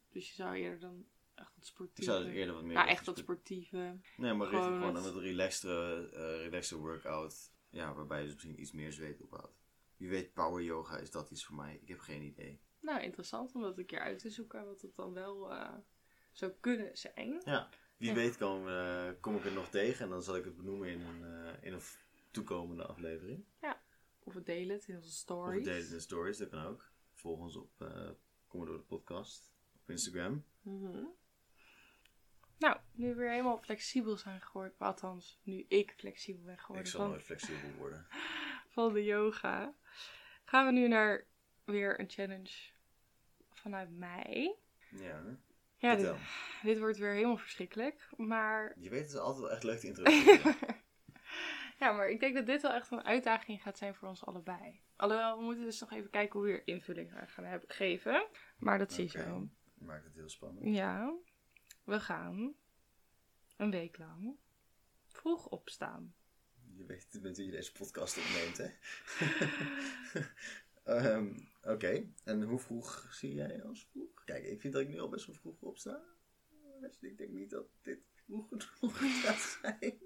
Dus 0.09 0.27
je 0.29 0.33
zou 0.33 0.55
eerder 0.55 0.79
dan 0.79 1.05
echt 1.35 1.47
wat 1.55 1.63
Ik 1.63 1.69
sportieve... 1.69 2.11
zou 2.11 2.23
dus 2.23 2.33
eerder 2.33 2.53
wat 2.53 2.63
meer... 2.63 2.71
Richting 2.75 2.95
echt 2.97 3.05
wat 3.05 3.17
sport- 3.17 3.37
sportieve. 3.39 3.99
Nee, 4.17 4.33
maar 4.33 4.47
richting 4.47 4.63
gewoon 4.63 4.79
gewoon 4.79 4.95
het- 4.95 5.05
een 5.05 5.13
wat 5.13 5.21
relaxtere, 5.21 6.09
eh 6.09 6.43
relaxtere 6.43 6.79
workout. 6.79 7.51
Ja, 7.73 7.93
waarbij 7.93 8.17
je 8.19 8.23
dus 8.25 8.33
misschien 8.33 8.59
iets 8.61 8.71
meer 8.71 8.91
zweet 8.93 9.21
ophoudt. 9.21 9.61
Wie 9.97 10.09
weet, 10.09 10.33
power 10.33 10.63
yoga, 10.63 10.97
is 10.97 11.11
dat 11.11 11.31
iets 11.31 11.45
voor 11.45 11.55
mij? 11.55 11.79
Ik 11.81 11.87
heb 11.87 11.99
geen 11.99 12.21
idee. 12.21 12.59
Nou, 12.79 13.01
interessant 13.01 13.55
om 13.55 13.61
dat 13.61 13.77
een 13.77 13.85
keer 13.85 13.99
uit 13.99 14.19
te 14.19 14.29
zoeken 14.29 14.65
wat 14.65 14.81
het 14.81 14.95
dan 14.95 15.13
wel 15.13 15.51
eh, 15.51 15.73
zou 16.31 16.51
kunnen 16.59 16.97
zijn. 16.97 17.41
Ja, 17.45 17.69
wie 17.97 18.09
Ja. 18.09 18.15
weet 18.15 18.37
kom, 18.37 18.67
eh, 18.67 19.09
kom 19.19 19.35
ik 19.35 19.45
er 19.45 19.51
nog 19.53 19.69
tegen 19.69 20.03
en 20.05 20.09
dan 20.11 20.23
zal 20.23 20.35
ik 20.35 20.43
het 20.43 20.55
benoemen 20.55 20.87
in 20.87 21.01
een, 21.01 21.23
eh, 21.23 21.63
in 21.67 21.73
een 21.73 21.81
toekomende 22.31 22.85
aflevering. 22.85 23.43
Of 24.25 24.33
we 24.33 24.43
delen 24.43 24.75
het 24.75 24.87
in 24.87 24.95
onze 24.95 25.07
Of 25.07 25.13
stories. 25.13 25.55
het 25.55 25.63
delen 25.65 25.85
in 25.87 25.93
de 25.93 25.99
stories, 25.99 26.37
dat 26.37 26.49
kan 26.49 26.65
ook. 26.65 26.91
Volg 27.13 27.39
ons 27.39 27.55
op 27.55 27.71
Kom 28.47 28.59
maar 28.59 28.67
door 28.67 28.77
de 28.77 28.83
podcast 28.83 29.53
op 29.81 29.89
Instagram. 29.89 30.43
Mhm. 30.61 31.05
Nou, 32.57 32.77
nu 32.91 33.07
we 33.07 33.15
weer 33.15 33.29
helemaal 33.29 33.57
flexibel 33.57 34.17
zijn 34.17 34.41
geworden. 34.41 34.73
Althans, 34.77 35.39
nu 35.43 35.65
ik 35.67 35.93
flexibel 35.97 36.43
ben 36.43 36.57
geworden 36.59 36.85
Ik 36.85 36.91
zal 36.91 36.99
van, 36.99 37.09
nooit 37.09 37.23
flexibel 37.23 37.71
worden. 37.77 38.07
van 38.73 38.93
de 38.93 39.03
yoga. 39.03 39.73
Gaan 40.45 40.65
we 40.65 40.71
nu 40.71 40.87
naar 40.87 41.25
weer 41.63 41.99
een 41.99 42.09
challenge 42.09 42.71
vanuit 43.51 43.89
mij. 43.91 44.55
Ja? 44.89 45.37
Ja, 45.77 46.15
dit, 46.63 46.79
wordt 46.79 46.97
weer 46.97 47.13
helemaal 47.13 47.37
verschrikkelijk. 47.37 48.09
Maar 48.17 48.73
Je 48.79 48.89
weet 48.89 49.01
het 49.01 49.09
is 49.09 49.15
altijd 49.15 49.41
wel 49.43 49.51
echt 49.51 49.63
leuk 49.63 49.79
te 49.79 49.87
introduceren. 49.91 50.55
ja, 51.79 51.91
maar 51.91 52.09
ik 52.09 52.19
denk 52.19 52.35
dat 52.35 52.45
dit 52.45 52.61
wel 52.61 52.71
echt 52.71 52.91
een 52.91 53.03
uitdaging 53.03 53.61
gaat 53.61 53.77
zijn 53.77 53.95
voor 53.95 54.07
ons 54.07 54.25
allebei. 54.25 54.81
Alhoewel, 54.95 55.37
we 55.37 55.43
moeten 55.43 55.63
dus 55.63 55.79
nog 55.79 55.91
even 55.91 56.09
kijken 56.09 56.39
hoe 56.39 56.49
we 56.49 56.53
er 56.53 56.67
invulling 56.67 57.13
aan 57.13 57.27
gaan 57.27 57.45
hebben, 57.45 57.69
geven. 57.69 58.27
Maar 58.57 58.77
dat 58.77 58.93
zie 58.93 59.03
je 59.03 59.09
zo. 59.09 59.49
Maakt 59.73 60.05
het 60.05 60.13
heel 60.13 60.29
spannend. 60.29 60.75
Ja, 60.75 61.13
we 61.83 61.99
gaan 61.99 62.55
een 63.57 63.71
week 63.71 63.97
lang 63.97 64.37
vroeg 65.07 65.47
opstaan. 65.47 66.15
Je 66.75 66.85
weet 66.85 67.19
met 67.21 67.37
wie 67.37 67.45
je 67.45 67.51
deze 67.51 67.71
podcast 67.71 68.17
opneemt, 68.17 68.57
hè? 68.57 68.69
Ehm, 70.83 71.33
Oké, 71.63 72.09
en 72.23 72.43
hoe 72.43 72.59
vroeg 72.59 73.07
zie 73.11 73.33
jij 73.33 73.63
als 73.63 73.87
vroeg? 73.91 74.23
Kijk, 74.25 74.43
ik 74.43 74.61
vind 74.61 74.73
dat 74.73 74.81
ik 74.81 74.87
nu 74.87 74.99
al 74.99 75.09
best 75.09 75.25
wel 75.25 75.35
vroeg 75.35 75.61
opsta. 75.61 76.01
Dus 76.79 76.97
ik 76.99 77.17
denk 77.17 77.31
niet 77.31 77.49
dat 77.49 77.65
dit 77.81 77.99
vroeg 78.13 78.47
genoeg 78.49 79.21
gaat 79.21 79.59
zijn. 79.61 79.99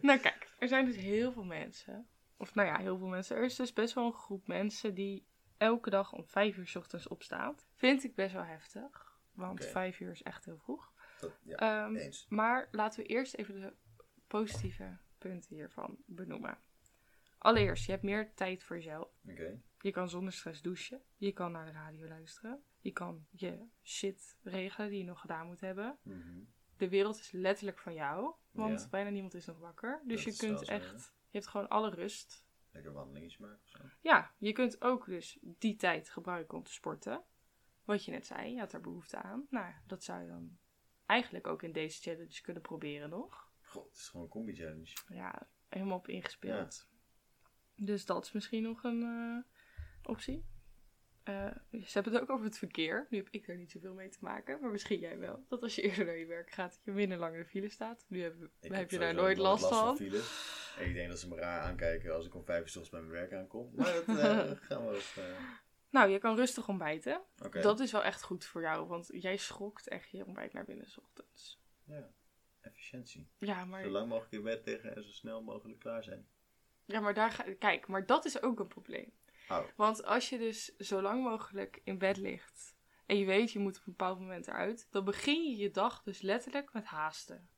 Nou 0.00 0.20
kijk, 0.20 0.48
er 0.58 0.68
zijn 0.68 0.84
dus 0.84 0.96
heel 0.96 1.32
veel 1.32 1.44
mensen. 1.44 2.08
Of 2.36 2.54
nou 2.54 2.68
ja, 2.68 2.78
heel 2.78 2.98
veel 2.98 3.06
mensen. 3.06 3.36
Er 3.36 3.44
is 3.44 3.56
dus 3.56 3.72
best 3.72 3.94
wel 3.94 4.06
een 4.06 4.12
groep 4.12 4.46
mensen 4.46 4.94
die 4.94 5.26
elke 5.56 5.90
dag 5.90 6.12
om 6.12 6.26
vijf 6.26 6.56
uur 6.56 6.66
's 6.66 6.76
ochtends 6.76 7.08
opstaat. 7.08 7.66
Vind 7.74 8.04
ik 8.04 8.14
best 8.14 8.32
wel 8.32 8.44
heftig. 8.44 9.05
Want 9.36 9.64
vijf 9.64 10.00
uur 10.00 10.10
is 10.10 10.22
echt 10.22 10.44
heel 10.44 10.58
vroeg. 10.58 10.92
Dat, 11.20 11.32
ja, 11.42 11.56
Ehm, 11.56 11.96
eens. 11.96 12.26
maar 12.28 12.68
laten 12.70 13.00
we 13.02 13.06
eerst 13.08 13.34
even 13.34 13.60
de 13.60 13.72
positieve 14.26 14.96
punten 15.18 15.54
hiervan 15.54 15.96
benoemen. 16.06 16.58
Allereerst, 17.38 17.84
je 17.86 17.90
hebt 17.92 18.02
meer 18.04 18.34
tijd 18.34 18.64
voor 18.64 18.76
jezelf. 18.76 19.08
Je 19.80 19.90
kan 19.90 20.08
zonder 20.08 20.32
stress 20.32 20.62
douchen. 20.62 21.02
Je 21.16 21.32
kan 21.32 21.52
naar 21.52 21.64
de 21.64 21.72
radio 21.72 22.06
luisteren. 22.08 22.64
Je 22.80 22.92
kan 22.92 23.26
je 23.30 23.66
shit 23.82 24.36
regelen 24.42 24.88
die 24.90 24.98
je 24.98 25.04
nog 25.04 25.20
gedaan 25.20 25.46
moet 25.46 25.60
hebben. 25.60 25.98
mhm. 26.02 26.38
De 26.76 26.88
wereld 26.88 27.16
is 27.18 27.30
letterlijk 27.30 27.78
van 27.78 27.94
jou. 27.94 28.34
Want 28.50 28.80
Ja. 28.80 28.88
bijna 28.88 29.10
niemand 29.10 29.34
is 29.34 29.44
nog 29.46 29.58
wakker. 29.58 30.00
Dus 30.04 30.24
Dat 30.24 30.34
je 30.38 30.46
kunt 30.46 30.58
zo, 30.58 30.64
echt... 30.72 31.14
Je 31.30 31.38
hebt 31.38 31.46
gewoon 31.46 31.68
alle 31.68 31.90
rust. 31.90 32.44
lekker 32.70 32.92
wandelingetje 32.92 33.38
maken 33.40 33.60
of 33.62 33.68
zo. 33.68 33.78
Ja, 34.00 34.34
je 34.38 34.52
kunt 34.52 34.82
ook 34.82 35.06
dus 35.06 35.38
die 35.40 35.76
tijd 35.76 36.08
gebruiken 36.10 36.58
om 36.58 36.64
te 36.64 36.72
sporten. 36.72 37.24
Wat 37.86 38.04
je 38.04 38.10
net 38.10 38.26
zei, 38.26 38.52
je 38.52 38.58
had 38.58 38.72
er 38.72 38.80
behoefte 38.80 39.16
aan. 39.16 39.46
Nou, 39.50 39.72
dat 39.86 40.04
zou 40.04 40.22
je 40.22 40.28
dan 40.28 40.58
eigenlijk 41.06 41.46
ook 41.46 41.62
in 41.62 41.72
deze 41.72 42.00
challenge 42.00 42.40
kunnen 42.42 42.62
proberen 42.62 43.10
nog. 43.10 43.50
God, 43.62 43.84
het 43.88 43.96
is 43.96 44.08
gewoon 44.08 44.24
een 44.24 44.32
combi-challenge. 44.32 44.92
Ja, 45.08 45.48
helemaal 45.68 45.98
op 45.98 46.08
ingespeeld. 46.08 46.88
Dus 47.74 48.04
dat 48.04 48.24
is 48.24 48.32
misschien 48.32 48.62
nog 48.62 48.84
een 48.84 49.02
eh, 49.02 50.10
optie. 50.10 50.44
Eh, 51.22 51.50
ze 51.70 51.92
hebben 51.92 52.12
het 52.12 52.22
ook 52.22 52.30
over 52.30 52.44
het 52.44 52.58
verkeer. 52.58 53.06
Nu 53.10 53.18
heb 53.18 53.28
ik 53.30 53.48
er 53.48 53.56
niet 53.56 53.70
zoveel 53.70 53.94
mee 53.94 54.08
te 54.08 54.18
maken, 54.20 54.60
maar 54.60 54.70
misschien 54.70 54.98
jij 54.98 55.18
wel. 55.18 55.44
Dat 55.48 55.62
als 55.62 55.74
je 55.74 55.82
eerder 55.82 56.04
naar 56.04 56.16
je 56.16 56.26
werk 56.26 56.50
gaat, 56.50 56.70
dat 56.70 56.84
je 56.84 56.90
minder 56.90 57.18
lang 57.18 57.34
in 57.34 57.40
de 57.40 57.46
file 57.46 57.68
staat. 57.68 58.04
Nu 58.08 58.22
heb, 58.22 58.34
heb 58.60 58.90
je 58.90 58.98
daar 58.98 59.14
nooit 59.14 59.38
last 59.38 59.68
van. 59.68 59.96
files. 59.96 60.74
En 60.78 60.88
ik 60.88 60.94
denk 60.94 61.08
dat 61.08 61.18
ze 61.18 61.28
me 61.28 61.36
raar 61.36 61.60
aankijken 61.60 62.14
als 62.14 62.26
ik 62.26 62.34
om 62.34 62.44
vijf 62.44 62.76
uur 62.76 62.84
's 62.84 62.88
bij 62.88 63.00
mijn 63.00 63.12
werk 63.12 63.32
aankom. 63.32 63.72
Maar 63.76 63.92
dat 63.92 64.16
eh, 64.16 64.50
gaan 64.60 64.86
we 64.86 64.94
eens... 64.94 65.18
Nou, 65.90 66.10
je 66.10 66.18
kan 66.18 66.36
rustig 66.36 66.68
ontbijten. 66.68 67.22
Dat 67.50 67.80
is 67.80 67.92
wel 67.92 68.02
echt 68.02 68.22
goed 68.22 68.44
voor 68.44 68.60
jou, 68.60 68.86
want 68.86 69.08
jij 69.12 69.36
schokt 69.36 69.88
echt 69.88 70.10
je 70.10 70.24
ontbijt 70.26 70.52
naar 70.52 70.64
binnen 70.64 70.86
's 70.90 70.98
ochtends. 70.98 71.60
ja. 71.84 72.08
Efficiëntie. 72.60 73.28
Ja, 73.38 73.64
maar, 73.64 73.82
Zo 73.82 73.88
lang 73.90 74.08
mogelijk 74.08 74.32
in 74.32 74.42
bed 74.42 74.66
liggen 74.66 74.96
en 74.96 75.04
zo 75.04 75.10
snel 75.10 75.42
mogelijk 75.42 75.78
klaar 75.78 76.04
zijn. 76.04 76.28
ja, 76.84 77.00
maar 77.00 77.14
daar 77.14 77.30
ga, 77.30 77.44
kijk, 77.58 77.86
maar 77.86 78.06
dat 78.06 78.24
is 78.24 78.42
ook 78.42 78.60
een 78.60 78.66
probleem. 78.68 79.12
Oh, 79.48 79.64
Want 79.76 80.04
als 80.04 80.28
je 80.28 80.38
dus 80.38 80.76
zo 80.76 81.02
lang 81.02 81.22
mogelijk 81.22 81.80
in 81.84 81.98
bed 81.98 82.16
ligt 82.16 82.76
en 83.06 83.18
je 83.18 83.24
weet 83.24 83.52
je 83.52 83.58
moet 83.58 83.76
op 83.78 83.86
een 83.86 83.92
bepaald 83.92 84.18
moment 84.20 84.46
eruit, 84.48 84.88
dan 84.90 85.04
begin 85.04 85.50
je 85.50 85.56
je 85.56 85.70
dag 85.70 86.02
dus 86.02 86.20
letterlijk 86.20 86.72
met 86.72 86.84
haasten. 86.84 87.48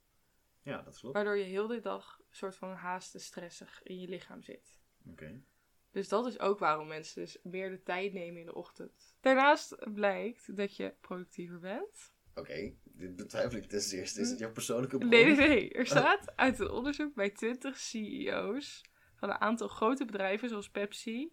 ja, 0.62 0.82
dat 0.82 0.98
klopt. 0.98 1.14
Waardoor 1.14 1.36
je 1.36 1.44
heel 1.44 1.66
de 1.66 1.80
dag 1.80 2.18
een 2.18 2.36
soort 2.36 2.56
van 2.56 2.72
haasten 2.72 3.20
stressig 3.20 3.82
in 3.82 4.00
je 4.00 4.08
lichaam 4.08 4.42
zit. 4.42 4.80
Oké. 5.10 5.42
Dus 5.90 6.08
dat 6.08 6.26
is 6.26 6.38
ook 6.38 6.58
waarom 6.58 6.88
mensen 6.88 7.22
dus 7.22 7.38
meer 7.42 7.70
de 7.70 7.82
tijd 7.82 8.12
nemen 8.12 8.40
in 8.40 8.46
de 8.46 8.54
ochtend. 8.54 9.16
Daarnaast 9.20 9.92
blijkt 9.94 10.56
dat 10.56 10.76
je 10.76 10.94
productiever 11.00 11.58
bent. 11.58 12.12
Oké, 12.34 12.74
dit 12.84 13.16
betwijfel 13.16 13.58
ik 13.58 13.68
ten 13.68 13.78
eerste. 13.78 14.20
Is 14.20 14.30
het 14.30 14.38
jouw 14.38 14.52
persoonlijke 14.52 14.98
bron? 14.98 15.10
Nee, 15.10 15.24
nee, 15.24 15.48
nee. 15.48 15.72
Er 15.72 15.86
staat 15.86 16.36
uit 16.36 16.58
een 16.58 16.70
onderzoek 16.70 17.14
bij 17.14 17.30
20 17.30 17.76
CEO's 17.76 18.84
van 19.14 19.28
een 19.28 19.40
aantal 19.40 19.68
grote 19.68 20.04
bedrijven 20.04 20.48
zoals 20.48 20.70
Pepsi, 20.70 21.32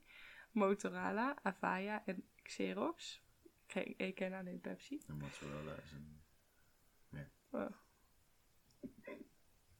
Motorola, 0.52 1.38
Avaya 1.42 2.06
en 2.06 2.24
Xerox. 2.42 3.24
Ik, 3.98 4.16
ken 4.16 4.34
alleen 4.34 4.62
Pepsi. 4.62 5.02
En 5.08 5.18
mozzarella 5.18 5.76
is 5.84 5.92
een... 5.92 6.24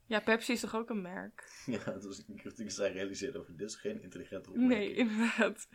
Ja, 0.08 0.20
Pepsi 0.20 0.54
is 0.54 0.60
toch 0.60 0.76
ook 0.76 0.90
een 0.90 1.02
merk? 1.02 1.44
Ja, 1.66 1.84
dat 1.84 2.06
was 2.06 2.24
een 2.28 2.36
kritiek 2.36 2.72
zij 2.72 2.92
realiseerde 2.92 3.40
over 3.40 3.58
dit 3.58 3.70
is 3.70 3.76
geen 3.76 4.02
intelligente 4.02 4.50
opmerking. 4.50 4.80
Nee, 4.80 4.94
inderdaad. 5.06 5.68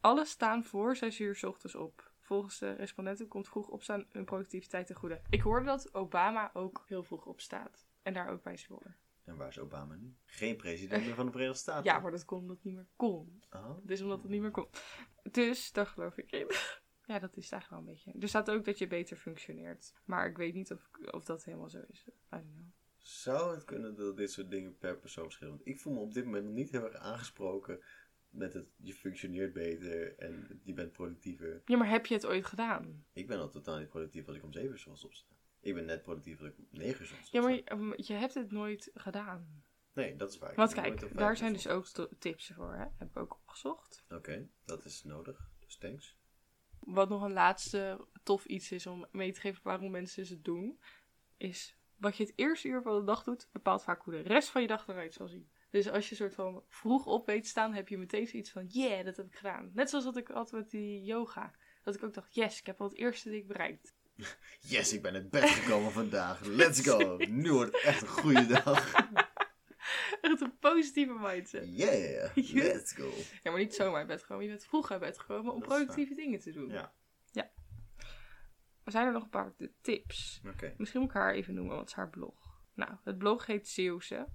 Alle 0.00 0.24
staan 0.24 0.64
voor 0.64 0.96
6 0.96 1.20
uur 1.20 1.36
's 1.36 1.42
ochtends 1.42 1.74
op. 1.74 2.12
Volgens 2.20 2.58
de 2.58 2.72
respondenten 2.72 3.28
komt 3.28 3.48
vroeg 3.48 3.68
opstaan 3.68 4.06
hun 4.10 4.24
productiviteit 4.24 4.86
ten 4.86 4.96
goede. 4.96 5.20
Ik 5.30 5.40
hoorde 5.40 5.66
dat 5.66 5.94
Obama 5.94 6.50
ook 6.52 6.84
heel 6.86 7.02
vroeg 7.02 7.26
opstaat. 7.26 7.86
En 8.02 8.14
daar 8.14 8.28
ook 8.28 8.42
bij 8.42 8.52
is 8.52 8.66
voor. 8.66 8.96
En 9.24 9.36
waar 9.36 9.48
is 9.48 9.58
Obama 9.58 9.94
nu? 9.94 10.16
Geen 10.24 10.56
president 10.56 11.04
meer 11.04 11.14
van 11.14 11.26
de 11.26 11.32
Verenigde 11.32 11.60
Staten. 11.64 11.84
Ja, 11.84 11.98
maar 11.98 12.10
dat 12.10 12.24
komt 12.24 12.40
omdat 12.40 12.56
het 12.56 12.64
niet 12.64 12.74
meer 12.74 12.88
kon. 12.96 13.42
Oh, 13.50 13.78
is 13.86 14.02
omdat 14.02 14.22
het 14.22 14.30
niet 14.30 14.40
meer 14.40 14.50
kon. 14.50 14.68
Dus, 15.22 15.72
daar 15.72 15.86
geloof 15.86 16.16
ik 16.16 16.30
in. 16.30 16.46
Ja, 17.06 17.18
dat 17.18 17.36
is 17.36 17.50
eigenlijk 17.50 17.68
wel 17.68 17.78
een 17.78 17.84
beetje. 17.84 18.20
Er 18.20 18.28
staat 18.28 18.50
ook 18.50 18.64
dat 18.64 18.78
je 18.78 18.86
beter 18.86 19.16
functioneert. 19.16 19.94
Maar 20.04 20.26
ik 20.28 20.36
weet 20.36 20.54
niet 20.54 20.72
of, 20.72 20.90
of 21.10 21.24
dat 21.24 21.44
helemaal 21.44 21.68
zo 21.68 21.80
is. 21.88 22.04
I 22.08 22.12
don't 22.30 22.52
know. 22.54 22.66
Zou 23.04 23.54
het 23.54 23.64
kunnen 23.64 23.96
dat 23.96 24.16
dit 24.16 24.32
soort 24.32 24.50
dingen 24.50 24.78
per 24.78 24.98
persoon 24.98 25.24
verschillen? 25.24 25.54
Want 25.54 25.66
ik 25.68 25.80
voel 25.80 25.92
me 25.92 26.00
op 26.00 26.14
dit 26.14 26.24
moment 26.24 26.44
nog 26.44 26.54
niet 26.54 26.70
heel 26.70 26.84
erg 26.84 26.94
aangesproken 26.94 27.80
met 28.30 28.52
het 28.52 28.70
je 28.76 28.94
functioneert 28.94 29.52
beter 29.52 30.18
en 30.18 30.60
je 30.62 30.72
bent 30.72 30.92
productiever. 30.92 31.62
Ja, 31.64 31.76
maar 31.76 31.88
heb 31.88 32.06
je 32.06 32.14
het 32.14 32.26
ooit 32.26 32.46
gedaan? 32.46 33.04
Ik 33.12 33.26
ben 33.26 33.38
al 33.38 33.48
totaal 33.48 33.78
niet 33.78 33.88
productief 33.88 34.26
als 34.26 34.36
ik 34.36 34.42
om 34.42 34.52
7 34.52 34.70
uur 34.70 34.78
's 34.78 34.86
ochtends 34.86 35.04
opsta. 35.04 35.34
Ik 35.60 35.74
ben 35.74 35.84
net 35.84 36.02
productief 36.02 36.38
als 36.38 36.48
ik 36.48 36.58
om 36.58 36.66
9 36.70 37.00
uur 37.00 37.06
's 37.06 37.10
ochtends 37.10 37.30
Ja, 37.30 37.40
maar 37.40 37.52
je, 37.52 37.94
je 37.96 38.12
hebt 38.12 38.34
het 38.34 38.50
nooit 38.50 38.90
gedaan. 38.94 39.64
Nee, 39.92 40.16
dat 40.16 40.30
is 40.30 40.38
waar. 40.38 40.54
Want 40.54 40.74
kijk, 40.74 41.00
daar 41.00 41.10
5 41.10 41.38
zijn 41.38 41.52
dus 41.52 41.68
ook 41.68 41.86
tips 42.18 42.52
voor, 42.54 42.74
hè? 42.74 42.86
Heb 42.98 43.08
ik 43.08 43.16
ook 43.16 43.34
opgezocht. 43.34 44.04
Oké, 44.08 44.48
dat 44.64 44.84
is 44.84 45.04
nodig. 45.04 45.50
Dus 45.58 45.76
thanks. 45.76 46.16
Wat 46.80 47.08
nog 47.08 47.22
een 47.22 47.32
laatste 47.32 48.06
tof 48.22 48.44
iets 48.44 48.72
is 48.72 48.86
om 48.86 49.06
mee 49.12 49.32
te 49.32 49.40
geven 49.40 49.60
waarom 49.62 49.90
mensen 49.90 50.26
het 50.26 50.44
doen, 50.44 50.80
is 51.36 51.76
wat 52.04 52.16
je 52.16 52.24
het 52.24 52.32
eerste 52.36 52.68
uur 52.68 52.82
van 52.82 52.98
de 52.98 53.04
dag 53.04 53.22
doet, 53.22 53.48
bepaalt 53.52 53.82
vaak 53.82 54.02
hoe 54.02 54.12
de 54.12 54.20
rest 54.20 54.48
van 54.48 54.60
je 54.60 54.66
dag 54.66 54.88
eruit 54.88 55.14
zal 55.14 55.28
zien. 55.28 55.48
Dus 55.70 55.90
als 55.90 56.08
je 56.08 56.14
soort 56.14 56.34
van 56.34 56.62
vroeg 56.68 57.06
op 57.06 57.26
weet 57.26 57.46
staan, 57.46 57.74
heb 57.74 57.88
je 57.88 57.98
meteen 57.98 58.26
zoiets 58.26 58.50
van, 58.50 58.66
yeah, 58.66 59.04
dat 59.04 59.16
heb 59.16 59.26
ik 59.26 59.34
gedaan. 59.34 59.70
Net 59.74 59.90
zoals 59.90 60.04
dat 60.04 60.16
ik 60.16 60.30
altijd 60.30 60.62
met 60.62 60.70
die 60.70 61.02
yoga. 61.02 61.54
Dat 61.82 61.94
ik 61.94 62.02
ook 62.02 62.14
dacht, 62.14 62.34
yes, 62.34 62.58
ik 62.58 62.66
heb 62.66 62.80
al 62.80 62.88
het 62.88 62.96
eerste 62.96 63.30
ding 63.30 63.46
bereikt. 63.46 63.94
Yes, 64.60 64.92
ik 64.92 65.02
ben 65.02 65.14
uit 65.14 65.30
bed 65.30 65.50
gekomen 65.50 65.92
vandaag. 65.92 66.44
Let's 66.44 66.80
go. 66.80 67.16
Nu 67.42 67.52
wordt 67.52 67.72
het 67.72 67.82
echt 67.82 68.02
een 68.02 68.08
goede 68.08 68.46
dag. 68.46 68.92
Echt 70.20 70.40
een 70.40 70.58
positieve 70.58 71.18
mindset. 71.20 71.76
Yeah, 71.76 72.34
let's 72.34 72.92
go. 72.92 73.10
Ja, 73.42 73.50
maar 73.50 73.60
niet 73.60 73.74
zomaar 73.74 73.98
uit 73.98 74.06
bed 74.06 74.20
gekomen. 74.20 74.44
Je 74.44 74.50
bent 74.50 74.64
vroeg 74.64 74.90
uit 74.90 75.00
bed 75.00 75.18
gekomen 75.18 75.52
om 75.52 75.60
productieve 75.60 76.14
dingen 76.14 76.40
te 76.40 76.52
doen. 76.52 76.68
Ja. 76.68 76.92
Er 78.84 78.92
zijn 78.92 79.06
er 79.06 79.12
nog 79.12 79.22
een 79.22 79.28
paar 79.28 79.54
tips. 79.80 80.40
Misschien 80.76 81.00
moet 81.00 81.10
ik 81.10 81.16
haar 81.16 81.34
even 81.34 81.54
noemen, 81.54 81.74
want 81.74 81.88
het 81.88 81.90
is 81.90 82.02
haar 82.04 82.10
blog. 82.10 82.62
Nou, 82.74 82.96
het 83.04 83.18
blog 83.18 83.46
heet 83.46 83.68
Zeeuwse. 83.68 84.28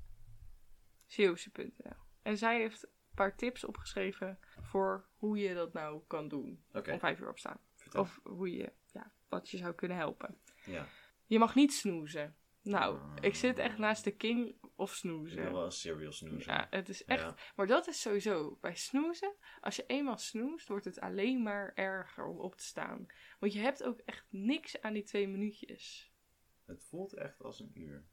Zeeuwse.nl. 1.05 1.95
En 2.21 2.37
zij 2.37 2.59
heeft 2.59 2.83
een 2.83 3.15
paar 3.15 3.35
tips 3.35 3.63
opgeschreven 3.63 4.39
voor 4.61 5.09
hoe 5.15 5.37
je 5.37 5.53
dat 5.53 5.73
nou 5.73 6.01
kan 6.07 6.27
doen. 6.27 6.65
Om 6.71 6.99
vijf 6.99 7.19
uur 7.19 7.29
opstaan. 7.29 7.59
Vertel. 7.75 8.01
Of 8.01 8.19
hoe 8.23 8.51
je, 8.51 8.73
ja, 8.91 9.11
wat 9.29 9.49
je 9.49 9.57
zou 9.57 9.73
kunnen 9.73 9.97
helpen. 9.97 10.37
Ja. 10.65 10.87
Je 11.25 11.39
mag 11.39 11.55
niet 11.55 11.73
snoezen. 11.73 12.35
Nou, 12.61 12.99
Ah. 12.99 13.15
ik 13.21 13.35
zit 13.35 13.57
echt 13.57 13.77
naast 13.77 14.03
de 14.03 14.11
king 14.11 14.55
of 14.75 14.93
snoezen. 14.95 15.51
wel 15.51 15.65
een 15.65 15.71
serial 15.71 16.11
snoozer. 16.11 16.51
Ja, 16.53 16.67
het 16.69 16.89
is 16.89 17.05
echt. 17.05 17.21
Ja. 17.21 17.35
Maar 17.55 17.67
dat 17.67 17.87
is 17.87 18.01
sowieso. 18.01 18.57
Bij 18.61 18.75
snoezen, 18.75 19.35
als 19.61 19.75
je 19.75 19.83
eenmaal 19.87 20.17
snoest, 20.17 20.67
wordt 20.67 20.85
het 20.85 20.99
alleen 20.99 21.43
maar 21.43 21.71
erger 21.75 22.25
om 22.25 22.39
op 22.39 22.55
te 22.55 22.63
staan. 22.63 23.05
Want 23.39 23.53
je 23.53 23.59
hebt 23.59 23.83
ook 23.83 23.99
echt 24.05 24.25
niks 24.29 24.81
aan 24.81 24.93
die 24.93 25.03
twee 25.03 25.27
minuutjes. 25.27 26.11
Het 26.65 26.83
voelt 26.83 27.13
echt 27.13 27.43
als 27.43 27.59
een 27.59 27.71
uur. 27.73 28.05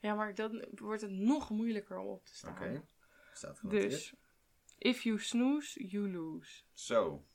Ja, 0.00 0.14
maar 0.14 0.34
dan 0.34 0.64
wordt 0.74 1.02
het 1.02 1.10
nog 1.10 1.50
moeilijker 1.50 1.98
om 1.98 2.06
op 2.06 2.24
te 2.24 2.34
staan. 2.34 2.52
Oké. 2.52 2.86
Staat 3.32 3.58
genoteerd. 3.58 3.90
Dus, 3.90 4.14
if 4.78 5.02
you 5.02 5.18
snooze, 5.18 5.86
you 5.86 6.10
lose. 6.10 6.62
Zo. 6.72 7.26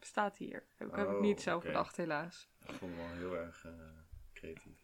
Staat 0.00 0.36
hier. 0.36 0.66
Heb, 0.74 0.90
heb 0.90 1.08
ik 1.08 1.14
Oh, 1.14 1.20
niet 1.20 1.40
zelf 1.42 1.56
oké. 1.62 1.66
bedacht, 1.66 1.96
helaas. 1.96 2.48
Ik 2.66 2.74
vond 2.74 2.90
me 2.90 2.96
wel 2.96 3.12
heel 3.12 3.36
erg 3.36 3.64
eh, 3.64 3.72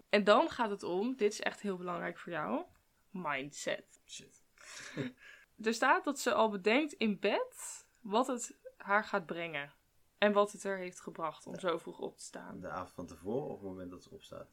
En 0.08 0.24
dan 0.24 0.50
gaat 0.50 0.70
het 0.70 0.82
om, 0.82 1.16
dit 1.16 1.32
is 1.32 1.40
echt 1.40 1.60
heel 1.60 1.76
belangrijk 1.76 2.18
voor 2.18 2.32
jou, 2.32 2.64
mindset. 3.10 4.00
Shit. 4.06 4.44
Er 5.62 5.74
staat 5.74 6.04
dat 6.04 6.20
ze 6.20 6.32
al 6.32 6.50
bedenkt 6.50 6.92
in 6.92 7.18
bed 7.18 7.86
wat 8.00 8.26
het 8.26 8.56
haar 8.76 9.04
gaat 9.04 9.26
brengen. 9.26 9.72
En 10.18 10.32
wat 10.32 10.52
het 10.52 10.64
er 10.64 10.76
heeft 10.76 11.00
gebracht 11.00 11.46
om 11.46 11.58
zo 11.58 11.78
vroeg 11.78 11.98
op 11.98 12.16
te 12.16 12.24
staan. 12.24 12.60
De 12.60 12.68
avond 12.68 12.92
van 12.92 13.06
tevoren 13.06 13.46
of 13.46 13.52
op 13.52 13.60
het 13.60 13.68
moment 13.68 13.90
dat 13.90 14.02
ze 14.02 14.10
opstaat. 14.10 14.50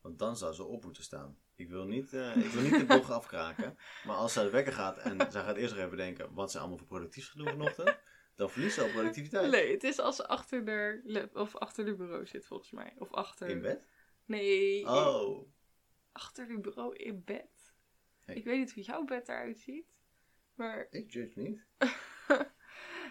Want 0.00 0.18
dan 0.18 0.36
zou 0.36 0.52
ze 0.52 0.64
op 0.64 0.84
moeten 0.84 1.02
staan. 1.02 1.38
Ik 1.54 1.68
wil 1.68 1.84
niet, 1.84 2.12
eh, 2.12 2.36
ik 2.36 2.50
wil 2.50 2.62
niet 2.62 2.78
de 2.78 2.84
bocht 2.86 3.10
afkraken. 3.20 3.78
Maar 4.04 4.16
als 4.16 4.32
ze 4.32 4.38
uit 4.38 4.48
de 4.48 4.54
wekker 4.54 4.72
gaat 4.72 4.98
en 4.98 5.32
zij 5.32 5.42
gaat 5.42 5.56
eerst 5.56 5.74
nog 5.74 5.84
even 5.84 5.96
denken 5.96 6.34
wat 6.34 6.50
ze 6.50 6.58
allemaal 6.58 6.78
voor 6.78 6.86
productief 6.86 7.26
gaat 7.28 7.36
doen 7.36 7.48
vanochtend, 7.48 7.98
dan 8.34 8.50
verliest 8.50 8.74
ze 8.74 8.82
al 8.82 8.88
productiviteit. 8.88 9.50
Nee, 9.50 9.72
het 9.72 9.84
is 9.84 9.98
als 9.98 10.16
ze 10.16 10.26
achter 10.26 10.64
de, 10.64 11.28
of 11.32 11.56
achter 11.56 11.84
de 11.84 11.94
bureau 11.94 12.26
zit 12.26 12.46
volgens 12.46 12.70
mij. 12.70 12.94
Of 12.98 13.12
achter... 13.12 13.48
In 13.48 13.60
bed? 13.60 13.86
Nee, 14.26 14.86
Oh. 14.86 15.48
achter 16.12 16.46
de 16.46 16.58
bureau 16.60 16.96
in 16.96 17.22
bed. 17.24 17.74
Hey. 18.20 18.34
Ik 18.34 18.44
weet 18.44 18.58
niet 18.58 18.72
hoe 18.72 18.82
jouw 18.82 19.04
bed 19.04 19.28
eruit 19.28 19.58
ziet. 19.58 19.86
Maar 20.54 20.86
Ik 20.90 21.12
judge 21.12 21.40
niet. 21.40 21.64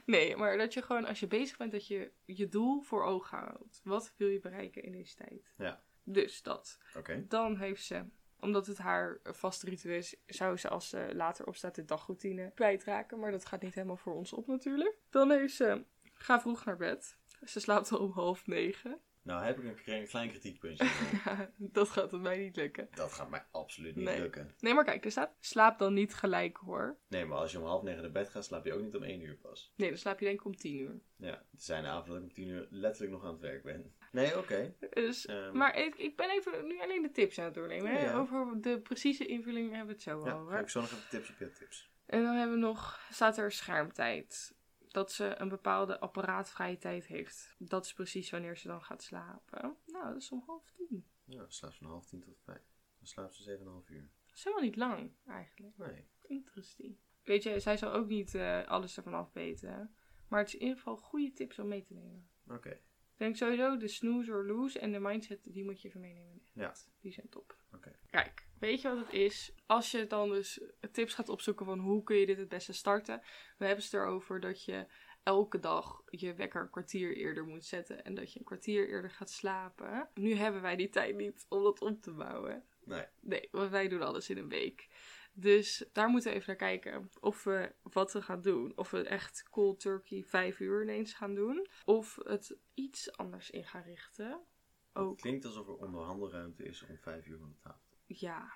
nee, 0.06 0.36
maar 0.36 0.58
dat 0.58 0.74
je 0.74 0.82
gewoon 0.82 1.06
als 1.06 1.20
je 1.20 1.28
bezig 1.28 1.58
bent, 1.58 1.72
dat 1.72 1.88
je 1.88 2.12
je 2.26 2.48
doel 2.50 2.82
voor 2.82 3.04
ogen 3.04 3.38
houdt. 3.38 3.82
Wat 3.84 4.14
wil 4.18 4.28
je 4.28 4.40
bereiken 4.40 4.84
in 4.84 4.92
deze 4.92 5.16
tijd? 5.16 5.54
Ja. 5.58 5.84
Dus 6.04 6.42
dat. 6.42 6.80
Oké. 6.98 7.26
Dan 7.28 7.58
heeft 7.58 7.84
ze, 7.86 8.06
omdat 8.40 8.68
het 8.68 8.78
haar 8.78 9.20
vaste 9.24 9.70
ritueel 9.70 9.98
is, 9.98 10.16
zou 10.26 10.58
ze 10.58 10.70
als 10.70 10.90
ze 10.90 11.10
later 11.14 11.48
opstaat 11.48 11.76
de 11.76 11.86
dagroutine 11.86 12.52
kwijtraken. 12.56 13.20
Maar 13.20 13.32
dat 13.32 13.46
gaat 13.46 13.62
niet 13.62 13.74
helemaal 13.76 13.98
voor 13.98 14.14
ons 14.16 14.34
op 14.34 14.48
natuurlijk. 14.48 14.98
Dan 15.10 15.32
heeft 15.32 15.56
ze, 15.56 15.86
ga 16.04 16.42
vroeg 16.42 16.66
naar 16.66 16.78
bed. 16.78 17.18
Ze 17.44 17.60
slaapt 17.60 17.92
al 17.92 18.00
om 18.00 18.12
half 18.12 18.48
negen. 18.48 19.00
Nou 19.26 19.44
heb 19.44 19.58
ik 19.60 19.64
een 19.66 19.76
kle- 19.84 20.04
klein 20.08 20.30
kritiekpuntje. 20.30 20.86
Ja, 21.26 21.50
dat 21.58 21.90
gaat 21.90 22.12
het 22.12 22.22
mij 22.22 22.38
niet 22.38 22.56
lukken. 22.56 22.88
dat 22.92 23.12
gaat 23.14 23.30
mij 23.30 23.44
absoluut 23.52 23.96
niet 23.96 24.06
Nee. 24.06 24.20
lukken. 24.20 24.52
Nee, 24.60 24.74
maar 24.74 24.84
kijk, 24.84 25.06
er 25.06 25.12
staat, 25.12 25.32
slaap 25.40 25.80
dan 25.80 25.94
niet 25.94 26.14
gelijk 26.14 26.58
hoor. 26.58 26.98
Nee, 27.08 27.26
maar 27.26 27.38
als 27.38 27.52
je 27.52 27.60
om 27.60 27.66
half 27.66 27.84
negen 27.84 28.02
naar 28.02 28.12
bed 28.12 28.30
gaat, 28.30 28.46
slaap 28.46 28.66
je 28.66 28.74
ook 28.74 28.82
niet 28.82 28.96
om 28.96 29.04
één 29.04 29.22
uur 29.22 29.36
pas. 29.36 29.74
Nee, 29.76 29.90
dan 29.90 29.98
slaap 29.98 30.20
je 30.20 30.26
denk 30.26 30.40
ik 30.40 30.46
om 30.46 30.56
tien 30.56 30.78
uur. 30.80 31.00
Ja, 31.18 31.44
het 31.52 31.64
zijn 31.64 31.84
de 31.84 31.90
avonden 31.90 32.14
dat 32.14 32.24
ik 32.24 32.28
om 32.28 32.34
tien 32.34 32.48
uur 32.48 32.68
letterlijk 32.70 33.12
nog 33.14 33.24
aan 33.24 33.32
het 33.32 33.42
werk 33.42 33.64
ben. 33.64 33.94
Nee, 34.12 34.38
oké. 34.38 34.74
Dus, 34.94 35.26
Ehm, 35.26 35.58
maar 35.58 35.78
ik, 35.78 35.96
ik 35.96 36.16
ben 36.16 36.30
even 36.30 36.68
nu 36.68 36.82
alleen 36.82 37.02
de 37.02 37.12
tips 37.12 37.40
aan 37.40 37.46
het 37.46 37.54
doornemen. 37.54 37.92
Hè? 37.92 38.06
Ja. 38.06 38.18
Over 38.18 38.62
de 38.62 38.80
precieze 38.80 39.26
invulling 39.26 39.70
hebben 39.70 39.88
we 39.88 39.94
het 39.94 40.02
zo 40.02 40.26
Ja, 40.26 40.34
over. 40.34 40.52
ga 40.54 40.60
ik 40.60 40.70
zo 40.70 40.80
nog 40.82 40.92
even 40.92 41.10
tips 41.10 41.30
op 41.30 41.38
je 41.40 41.52
tips. 41.52 41.90
En 42.06 42.24
dan 42.24 42.36
hebben 42.36 42.56
we 42.60 42.62
nog, 42.66 43.00
staat 43.12 43.38
er 43.38 43.52
schermtijd. 43.52 44.56
Dat 44.96 45.12
ze 45.12 45.36
een 45.38 45.50
bepaalde 45.50 46.00
apparaatvrije 46.00 46.78
tijd 46.78 47.06
heeft. 47.08 47.56
Dat 47.58 47.86
is 47.86 47.94
precies 47.94 48.30
wanneer 48.30 48.58
ze 48.58 48.68
dan 48.68 48.84
gaat 48.84 49.04
slapen. 49.04 49.78
Nou, 49.86 50.14
dat 50.14 50.22
is 50.22 50.32
om 50.32 50.44
half 50.46 50.72
tien. 50.72 51.06
Ja, 51.24 51.46
slaapt 51.48 51.76
ze 51.76 51.84
van 51.84 51.92
half 51.92 52.06
tien 52.06 52.22
tot 52.22 52.42
vijf. 52.44 52.64
Dan 52.98 53.08
slaapt 53.08 53.36
ze 53.36 53.44
zeven 53.44 53.60
en 53.62 53.66
een 53.66 53.72
half 53.72 53.90
uur. 53.90 54.10
Dat 54.26 54.36
is 54.36 54.44
helemaal 54.44 54.66
niet 54.66 54.76
lang, 54.76 55.12
eigenlijk. 55.26 55.78
Nee. 55.78 56.08
Interesting. 56.22 56.98
Weet 57.24 57.44
je, 57.44 57.60
zij 57.60 57.78
zal 57.78 57.92
ook 57.92 58.08
niet 58.08 58.36
eh, 58.36 58.68
alles 58.68 58.98
ervan 58.98 59.14
afweten. 59.14 59.96
Maar 60.28 60.40
het 60.40 60.48
is 60.48 60.56
in 60.56 60.62
ieder 60.62 60.78
geval 60.78 60.98
goede 60.98 61.32
tips 61.34 61.60
om 61.60 61.68
mee 61.68 61.84
te 61.84 61.94
nemen. 61.94 62.30
Oké. 62.48 62.70
Ik 62.70 63.18
denk 63.18 63.36
sowieso 63.36 63.78
de 63.78 63.88
snooze 63.88 64.32
or 64.32 64.46
lose 64.46 64.80
en 64.80 64.92
de 64.92 65.00
mindset, 65.00 65.54
die 65.54 65.64
moet 65.64 65.82
je 65.82 65.88
even 65.88 66.02
meenemen. 66.02 66.42
Ja. 66.54 66.76
Die 67.00 67.12
zijn 67.12 67.30
top. 67.30 67.58
Oké. 67.72 68.00
Kijk, 68.10 68.45
weet 68.60 68.82
je 68.82 68.88
wat 68.88 68.98
het 68.98 69.14
is? 69.14 69.54
Als 69.66 69.92
je 69.92 70.08
dan 70.08 70.30
dus 70.30 70.62
tips 70.92 71.14
gaat 71.14 71.30
opzoeken 71.30 71.66
van 71.66 71.80
hoe 71.80 72.04
kun 72.04 72.16
je 72.16 72.26
dit 72.26 72.38
het 72.38 72.50
beste 72.50 72.74
starten. 72.74 73.22
We 73.58 73.66
hebben 73.66 73.84
het 73.84 73.94
erover 73.94 74.40
dat 74.40 74.64
je 74.64 74.88
elke 75.24 75.60
dag 75.60 76.02
je 76.06 76.34
wekker 76.34 76.62
een 76.62 76.70
kwartier 76.70 77.16
eerder 77.16 77.46
moet 77.46 77.66
zetten. 77.66 78.04
En 78.04 78.16
dat 78.16 78.34
je 78.34 78.40
een 78.40 78.46
kwartier 78.46 78.90
eerder 78.90 79.12
gaat 79.12 79.30
slapen. 79.30 80.10
Nu 80.14 80.34
hebben 80.34 80.62
wij 80.62 80.76
die 80.76 80.90
tijd 80.90 81.16
niet 81.16 81.46
om 81.50 81.64
dat 81.64 81.82
op 81.82 82.02
te 82.02 82.12
bouwen. 82.12 82.64
Nee. 82.84 83.06
Nee, 83.22 83.48
want 83.52 83.72
wij 83.72 83.88
doen 83.88 84.02
alles 84.02 84.30
in 84.30 84.38
een 84.38 84.50
week. 84.50 84.88
Dus 85.34 85.86
daar 85.92 86.10
moeten 86.10 86.30
we 86.30 86.36
even 86.36 86.48
naar 86.48 86.70
kijken. 86.70 87.10
Of 87.20 87.44
we 87.44 87.74
wat 87.82 88.14
we 88.14 88.22
gaan 88.22 88.42
doen. 88.42 88.74
Of 88.76 88.92
we 88.92 89.04
echt 89.04 89.44
cold 89.50 89.80
turkey 89.80 90.24
vijf 90.24 90.60
uur 90.60 90.82
ineens 90.82 91.14
gaan 91.14 91.36
doen. 91.36 91.68
Of 91.86 92.20
het 92.24 92.58
iets 92.74 93.18
anders 93.18 93.50
in 93.50 93.66
gaan 93.66 93.84
richten. 93.84 94.30
Het 94.30 95.04
Ook, 95.04 95.18
klinkt 95.18 95.46
alsof 95.46 95.68
er 95.68 95.76
onderhandelruimte 95.76 96.64
is 96.64 96.86
om 96.90 96.98
vijf 96.98 97.26
uur 97.26 97.38
van 97.38 97.50
de 97.50 97.58
tafel. 97.60 97.85
Ja. 98.06 98.54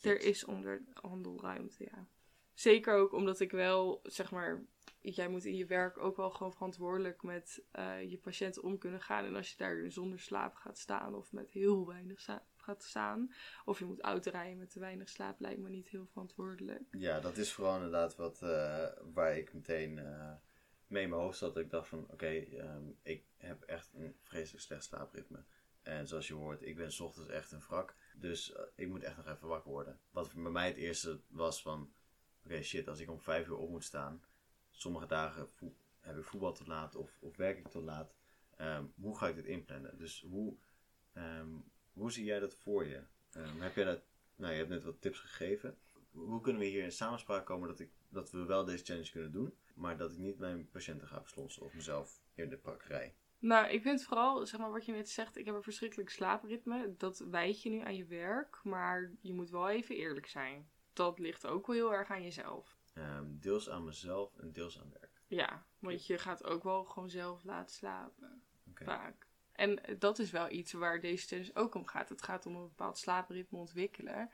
Er 0.00 0.20
is 0.20 0.44
onderhandelruimte, 0.44 1.84
ja. 1.84 2.06
Zeker 2.54 2.94
ook 2.94 3.12
omdat 3.12 3.40
ik 3.40 3.50
wel, 3.50 4.00
zeg 4.02 4.30
maar, 4.30 4.64
jij 5.00 5.28
moet 5.28 5.44
in 5.44 5.56
je 5.56 5.66
werk 5.66 5.98
ook 5.98 6.16
wel 6.16 6.30
gewoon 6.30 6.52
verantwoordelijk 6.52 7.22
met 7.22 7.64
eh, 7.70 8.10
je 8.10 8.18
patiënten 8.18 8.62
om 8.62 8.78
kunnen 8.78 9.00
gaan. 9.00 9.24
En 9.24 9.36
als 9.36 9.50
je 9.50 9.56
daar 9.56 9.90
zonder 9.90 10.20
slaap 10.20 10.54
gaat 10.54 10.78
staan 10.78 11.14
of 11.14 11.32
met 11.32 11.50
heel 11.50 11.86
weinig 11.86 12.20
slaap 12.20 12.44
gaat 12.56 12.82
staan, 12.82 13.32
of 13.64 13.78
je 13.78 13.84
moet 13.84 14.00
autorijden 14.00 14.58
met 14.58 14.70
te 14.70 14.78
weinig 14.78 15.08
slaap, 15.08 15.40
lijkt 15.40 15.60
me 15.60 15.68
niet 15.68 15.88
heel 15.88 16.06
verantwoordelijk. 16.06 16.82
Ja, 16.90 17.20
dat 17.20 17.36
is 17.36 17.52
vooral 17.52 17.74
inderdaad 17.74 18.16
wat, 18.16 18.42
eh, 18.42 18.88
waar 19.12 19.36
ik 19.36 19.52
meteen 19.52 19.98
eh, 19.98 20.32
mee 20.86 21.02
in 21.02 21.08
mijn 21.08 21.22
hoofd 21.22 21.38
zat. 21.38 21.56
Ik 21.56 21.70
dacht 21.70 21.88
van, 21.88 22.06
oké, 22.10 22.26
ehm, 22.26 22.84
ik 23.02 23.24
heb 23.36 23.62
echt 23.62 23.90
een 23.94 24.16
vreselijk 24.20 24.64
slecht 24.64 24.84
slaapritme. 24.84 25.44
En 25.82 26.08
zoals 26.08 26.28
je 26.28 26.34
hoort, 26.34 26.62
ik 26.62 26.76
ben 26.76 26.92
's 26.92 27.00
ochtends 27.00 27.30
echt 27.30 27.52
een 27.52 27.60
wrak. 27.60 27.94
Dus 28.16 28.52
eh, 28.52 28.62
ik 28.74 28.88
moet 28.88 29.02
echt 29.02 29.16
nog 29.16 29.26
even 29.26 29.48
wakker 29.48 29.70
worden. 29.70 30.00
Wat 30.10 30.32
bij 30.32 30.50
mij 30.50 30.66
het 30.66 30.76
eerste 30.76 31.20
was 31.26 31.62
van, 31.62 31.92
oké 32.44 32.62
shit, 32.62 32.88
als 32.88 33.00
ik 33.00 33.10
om 33.10 33.20
vijf 33.20 33.46
uur 33.46 33.56
op 33.56 33.70
moet 33.70 33.84
staan. 33.84 34.22
Sommige 34.70 35.06
dagen 35.06 35.48
heb 36.00 36.16
ik 36.16 36.24
voetbal 36.24 36.52
tot 36.52 36.66
laat 36.66 36.94
of, 36.94 37.18
of 37.20 37.36
werk 37.36 37.58
ik 37.58 37.68
tot 37.68 37.82
laat. 37.82 38.14
Ehm, 38.56 38.84
hoe 38.94 39.18
ga 39.18 39.28
ik 39.28 39.34
dit 39.34 39.44
inplannen? 39.44 39.98
Dus 39.98 40.24
hoe, 40.28 40.56
ehm, 41.12 41.48
hoe 41.92 42.12
zie 42.12 42.24
jij 42.24 42.40
dat 42.40 42.54
voor 42.54 42.86
je? 42.86 43.02
Ehm, 43.30 43.60
heb 43.60 43.74
jij 43.74 43.84
dat, 43.84 44.02
nou 44.36 44.52
je 44.52 44.58
hebt 44.58 44.70
net 44.70 44.84
wat 44.84 45.00
tips 45.00 45.18
gegeven. 45.18 45.78
Hoe 46.10 46.40
kunnen 46.40 46.62
we 46.62 46.68
hier 46.68 46.82
in 46.82 46.92
samenspraak 46.92 47.46
komen 47.46 47.68
dat, 47.68 47.80
ik, 47.80 47.90
dat 48.08 48.30
we 48.30 48.44
wel 48.44 48.64
deze 48.64 48.84
challenge 48.84 49.10
kunnen 49.10 49.32
doen, 49.32 49.54
maar 49.74 49.96
dat 49.96 50.12
ik 50.12 50.18
niet 50.18 50.38
mijn 50.38 50.68
patiënten 50.70 51.08
ga 51.08 51.20
verslonsen 51.20 51.62
of 51.62 51.74
mezelf 51.74 52.22
in 52.34 52.48
de 52.48 52.56
prakkerij? 52.56 53.14
Nou, 53.44 53.68
ik 53.68 53.82
vind 53.82 54.02
vooral, 54.02 54.46
zeg 54.46 54.60
maar 54.60 54.70
wat 54.70 54.84
je 54.84 54.92
net 54.92 55.08
zegt, 55.08 55.36
ik 55.36 55.44
heb 55.44 55.54
een 55.54 55.62
verschrikkelijk 55.62 56.10
slaapritme. 56.10 56.94
Dat 56.96 57.18
wijt 57.18 57.62
je 57.62 57.70
nu 57.70 57.80
aan 57.80 57.96
je 57.96 58.04
werk, 58.04 58.60
maar 58.62 59.12
je 59.20 59.34
moet 59.34 59.50
wel 59.50 59.68
even 59.68 59.96
eerlijk 59.96 60.26
zijn. 60.26 60.68
Dat 60.92 61.18
ligt 61.18 61.46
ook 61.46 61.66
wel 61.66 61.76
heel 61.76 61.94
erg 61.94 62.10
aan 62.10 62.22
jezelf. 62.22 62.76
Ehm, 62.94 63.24
deels 63.28 63.70
aan 63.70 63.84
mezelf 63.84 64.36
en 64.38 64.52
deels 64.52 64.80
aan 64.80 64.90
werk. 65.00 65.22
Ja, 65.26 65.66
want 65.78 66.06
je 66.06 66.18
gaat 66.18 66.44
ook 66.44 66.62
wel 66.62 66.84
gewoon 66.84 67.10
zelf 67.10 67.44
laten 67.44 67.74
slapen. 67.74 68.42
Vaak. 68.74 69.26
En 69.52 69.80
dat 69.98 70.18
is 70.18 70.30
wel 70.30 70.50
iets 70.50 70.72
waar 70.72 71.00
deze 71.00 71.26
challenge 71.26 71.54
ook 71.54 71.74
om 71.74 71.86
gaat. 71.86 72.08
Het 72.08 72.22
gaat 72.22 72.46
om 72.46 72.56
een 72.56 72.68
bepaald 72.68 72.98
slaapritme 72.98 73.58
ontwikkelen. 73.58 74.30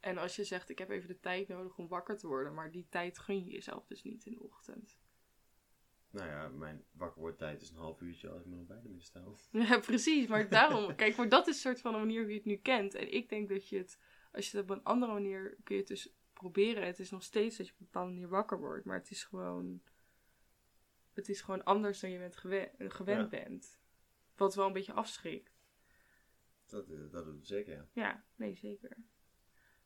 En 0.00 0.18
als 0.18 0.36
je 0.36 0.44
zegt, 0.44 0.68
ik 0.68 0.78
heb 0.78 0.90
even 0.90 1.08
de 1.08 1.20
tijd 1.20 1.48
nodig 1.48 1.78
om 1.78 1.88
wakker 1.88 2.16
te 2.16 2.26
worden, 2.26 2.54
maar 2.54 2.70
die 2.70 2.86
tijd 2.88 3.18
gun 3.18 3.44
je 3.44 3.50
jezelf 3.50 3.86
dus 3.86 4.02
niet 4.02 4.26
in 4.26 4.32
de 4.32 4.42
ochtend. 4.42 4.98
Nou 6.14 6.28
ja, 6.28 6.48
mijn 6.48 6.84
wakkerwordtijd 6.92 7.62
is 7.62 7.70
een 7.70 7.76
half 7.76 8.00
uurtje 8.00 8.28
als 8.28 8.40
ik 8.40 8.46
me 8.46 8.56
nog 8.56 8.66
bij 8.66 8.80
de 8.80 8.88
midden 8.88 9.02
sta. 9.02 9.22
Ja, 9.66 9.78
precies. 9.78 10.26
Maar 10.26 10.48
daarom, 10.48 10.94
kijk, 10.96 11.16
maar 11.16 11.28
dat 11.28 11.46
is 11.46 11.54
een 11.54 11.60
soort 11.60 11.80
van 11.80 11.94
een 11.94 12.00
manier 12.00 12.20
hoe 12.20 12.30
je 12.30 12.36
het 12.36 12.44
nu 12.44 12.56
kent. 12.56 12.94
En 12.94 13.12
ik 13.12 13.28
denk 13.28 13.48
dat 13.48 13.68
je 13.68 13.78
het, 13.78 13.98
als 14.32 14.50
je 14.50 14.56
het 14.56 14.70
op 14.70 14.76
een 14.76 14.84
andere 14.84 15.12
manier, 15.12 15.56
kun 15.62 15.74
je 15.74 15.80
het 15.80 15.90
dus 15.90 16.14
proberen. 16.32 16.86
Het 16.86 16.98
is 16.98 17.10
nog 17.10 17.22
steeds 17.22 17.56
dat 17.56 17.66
je 17.66 17.72
op 17.72 17.78
een 17.78 17.86
bepaalde 17.86 18.12
manier 18.12 18.28
wakker 18.28 18.58
wordt, 18.58 18.84
maar 18.84 18.98
het 18.98 19.10
is 19.10 19.24
gewoon, 19.24 19.82
het 21.12 21.28
is 21.28 21.40
gewoon 21.40 21.64
anders 21.64 22.00
dan 22.00 22.10
je 22.10 22.18
bent 22.18 22.36
gewen, 22.36 22.70
gewend 22.78 23.30
bent. 23.30 23.78
Wat 24.36 24.54
wel 24.54 24.66
een 24.66 24.72
beetje 24.72 24.92
afschrikt. 24.92 25.52
Dat, 26.66 26.90
eh, 26.90 26.98
dat 27.10 27.24
doet 27.24 27.36
het 27.36 27.46
zeker, 27.46 27.74
ja. 27.74 27.86
Ja, 27.92 28.24
nee, 28.36 28.56
zeker. 28.56 28.96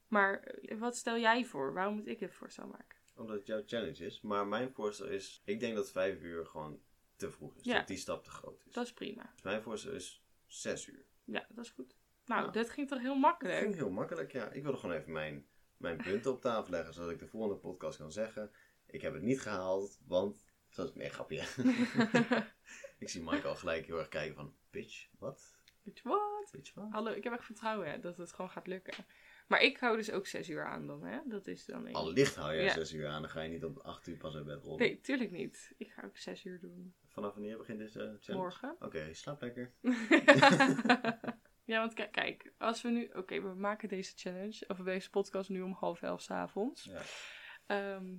Maar 0.07 0.41
eh, 0.43 0.79
wat 0.79 0.97
stel 0.97 1.19
jij 1.19 1.45
voor? 1.45 1.73
Waarom 1.73 1.95
moet 1.95 2.07
ik 2.07 2.19
dit 2.19 2.35
voorstel 2.35 2.67
maken? 2.67 2.98
Omdat 3.19 3.37
het 3.37 3.47
jouw 3.47 3.63
challenge 3.67 4.05
is. 4.05 4.21
Maar 4.21 4.47
mijn 4.47 4.73
voorstel 4.73 5.07
is, 5.07 5.43
ik 5.45 5.61
denk 5.61 5.75
dat 5.75 5.91
vijf 5.91 6.21
uur 6.21 6.47
gewoon 6.47 6.81
te 7.17 7.31
vroeg 7.31 7.57
is. 7.57 7.65
Ja. 7.65 7.79
Dat 7.79 7.87
die 7.87 7.97
stap 7.97 8.25
te 8.25 8.31
groot 8.31 8.65
is. 8.67 8.73
Dat 8.73 8.85
is 8.85 8.93
prima. 8.93 9.31
Dus 9.33 9.43
mijn 9.43 9.63
voorstel 9.63 9.93
is 9.93 10.23
zes 10.47 10.87
uur. 10.87 11.05
Ja, 11.25 11.47
dat 11.49 11.65
is 11.65 11.71
goed. 11.71 11.97
Nou, 12.25 12.41
Nou. 12.41 12.53
dit 12.53 12.71
ging 12.71 12.89
toch 12.89 12.99
heel 12.99 13.13
Dat 13.13 13.21
makkelijk? 13.21 13.59
ging 13.59 13.75
heel 13.75 13.91
makkelijk, 13.91 14.33
ja. 14.33 14.51
Ik 14.51 14.63
wilde 14.63 14.79
gewoon 14.79 14.97
even 14.97 15.13
mijn, 15.13 15.47
mijn 15.77 15.97
punten 16.07 16.31
op 16.33 16.41
tafel 16.41 16.71
leggen, 16.71 16.95
zodat 16.95 17.11
ik 17.11 17.19
de 17.19 17.27
volgende 17.29 17.57
podcast 17.57 17.99
kan 17.99 18.13
zeggen. 18.13 18.51
Ik 18.87 19.01
heb 19.01 19.13
het 19.13 19.23
niet 19.23 19.41
gehaald, 19.41 19.99
want... 20.07 20.47
Zoals, 20.69 20.95
nee, 20.95 21.09
grapje. 21.09 21.45
ik 22.99 23.09
zie 23.09 23.23
Mike 23.23 23.47
al 23.49 23.55
gelijk 23.57 23.87
heel 23.87 23.99
erg 23.99 24.09
kijken 24.09 24.35
van, 24.35 24.55
bitch, 24.71 25.09
wat? 25.19 25.57
Bitch, 25.83 26.03
wat? 26.75 26.91
Hallo, 26.91 27.11
ik 27.13 27.25
heb 27.25 27.33
echt 27.33 27.45
vertrouwen 27.45 27.91
hè, 27.91 27.99
dat 27.99 28.17
het 28.17 28.33
gewoon 28.33 28.51
gaat 28.51 28.67
lukken. 28.67 28.95
Maar 29.49 29.63
ik 29.63 29.79
hou 29.79 29.97
dus 29.97 30.11
ook 30.11 30.27
zes 30.27 30.49
uur 30.49 30.65
aan 30.65 30.87
dan, 30.87 31.05
hè? 31.05 31.19
Dat 31.25 31.47
is 31.47 31.65
dan 31.65 31.87
één. 31.87 31.95
Al 31.95 32.13
licht 32.13 32.35
hou 32.35 32.55
jij 32.55 32.65
Ja. 32.65 32.73
zes 32.73 32.93
uur 32.93 33.07
aan, 33.09 33.21
dan 33.23 33.31
ga 33.31 33.41
je 33.43 33.49
niet 33.49 33.65
om 33.65 33.79
acht 33.83 34.07
uur 34.07 34.17
pas 34.17 34.35
uit 34.37 34.45
bed 34.45 34.63
rollen. 34.63 34.79
Nee, 34.79 35.01
tuurlijk 35.01 35.31
niet. 35.31 35.73
Ik 35.77 35.91
ga 35.93 36.03
ook 36.05 36.17
zes 36.17 36.45
uur 36.45 36.61
doen. 36.61 36.95
Vanaf 37.07 37.33
wanneer 37.35 37.59
begint 37.59 37.79
deze 37.79 37.99
challenge? 38.21 38.33
Morgen. 38.43 38.77
Oké, 38.81 39.15
slaap 39.15 39.41
lekker. 39.41 39.73
ja, 41.65 41.79
want 41.81 41.95
kijk, 41.95 42.13
kijk, 42.13 42.53
als 42.59 42.83
we 42.83 42.89
nu... 42.89 43.11
Oké, 43.15 43.41
we 43.43 43.55
maken 43.55 43.89
deze 43.89 44.13
challenge, 44.17 44.65
of 44.69 44.79
deze 44.79 45.11
podcast 45.11 45.49
nu 45.51 45.61
om 45.63 45.73
half 45.73 46.03
elf 46.03 46.21
's 46.23 46.31
avonds. 46.31 46.85
Ja, 46.85 47.03
Ehm, 47.67 48.15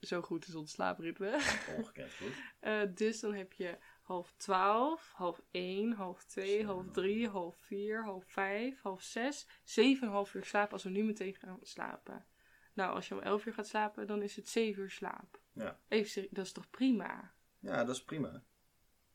zo 0.00 0.22
goed 0.22 0.46
is 0.46 0.54
ons 0.54 0.72
slaapritme. 0.72 1.32
ongekend 1.76 2.12
goed. 2.14 2.32
Eh, 2.60 2.82
dus 2.94 3.20
dan 3.20 3.34
heb 3.34 3.52
je 3.52 3.78
half 4.04 4.32
twaalf, 4.36 5.12
half 5.16 5.42
één, 5.50 5.92
half 5.92 6.24
twee, 6.24 6.60
Zo. 6.60 6.66
half 6.66 6.90
drie, 6.90 7.28
half 7.28 7.56
vier, 7.56 8.04
half 8.04 8.24
vijf, 8.26 8.80
half 8.82 9.02
zes. 9.02 9.46
Zeven 9.62 10.06
en 10.06 10.12
half 10.12 10.34
uur 10.34 10.44
slaap 10.44 10.72
als 10.72 10.82
we 10.82 10.90
nu 10.90 11.04
meteen 11.04 11.34
gaan 11.34 11.58
slapen. 11.62 12.26
Nou, 12.72 12.94
als 12.94 13.08
je 13.08 13.14
om 13.14 13.20
elf 13.20 13.46
uur 13.46 13.54
gaat 13.54 13.66
slapen, 13.68 14.06
dan 14.06 14.22
is 14.22 14.36
het 14.36 14.48
zeven 14.48 14.82
uur 14.82 14.90
slaap. 14.90 15.40
Ja. 15.52 15.78
Even 15.88 16.26
dat 16.30 16.44
is 16.44 16.52
toch 16.52 16.70
prima? 16.70 17.32
Ja, 17.58 17.84
dat 17.84 17.94
is 17.94 18.04
prima. 18.04 18.42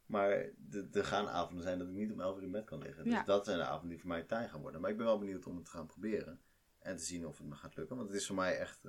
Maar 0.06 0.50
de- 0.58 0.90
er 0.92 1.06
gaan 1.06 1.28
avonden 1.28 1.64
zijn 1.64 1.78
dat 1.80 1.88
ik 1.88 1.94
niet 1.94 2.12
om 2.12 2.20
11 2.22 2.38
uur 2.38 2.44
in 2.44 2.52
bed 2.52 2.66
kan 2.66 2.82
liggen. 2.82 3.04
Dus 3.04 3.14
Ja. 3.14 3.24
dat 3.24 3.46
zijn 3.46 3.58
de 3.58 3.64
avonden 3.64 3.90
die 3.90 4.00
voor 4.00 4.10
mij 4.10 4.24
taai 4.24 4.48
gaan 4.48 4.62
worden. 4.62 4.82
Maar 4.82 4.90
ik 4.90 4.98
ben 4.98 5.06
wel 5.06 5.20
benieuwd 5.20 5.46
om 5.46 5.56
het 5.56 5.66
te 5.66 5.72
gaan 5.72 5.88
proberen. 5.88 6.42
En 6.80 6.98
te 6.98 7.04
zien 7.04 7.26
of 7.28 7.38
het 7.38 7.48
me 7.48 7.56
gaat 7.56 7.76
lukken. 7.76 7.96
Want 7.96 8.08
het 8.10 8.18
is 8.18 8.28
voor 8.28 8.36
mij 8.36 8.58
echt... 8.58 8.82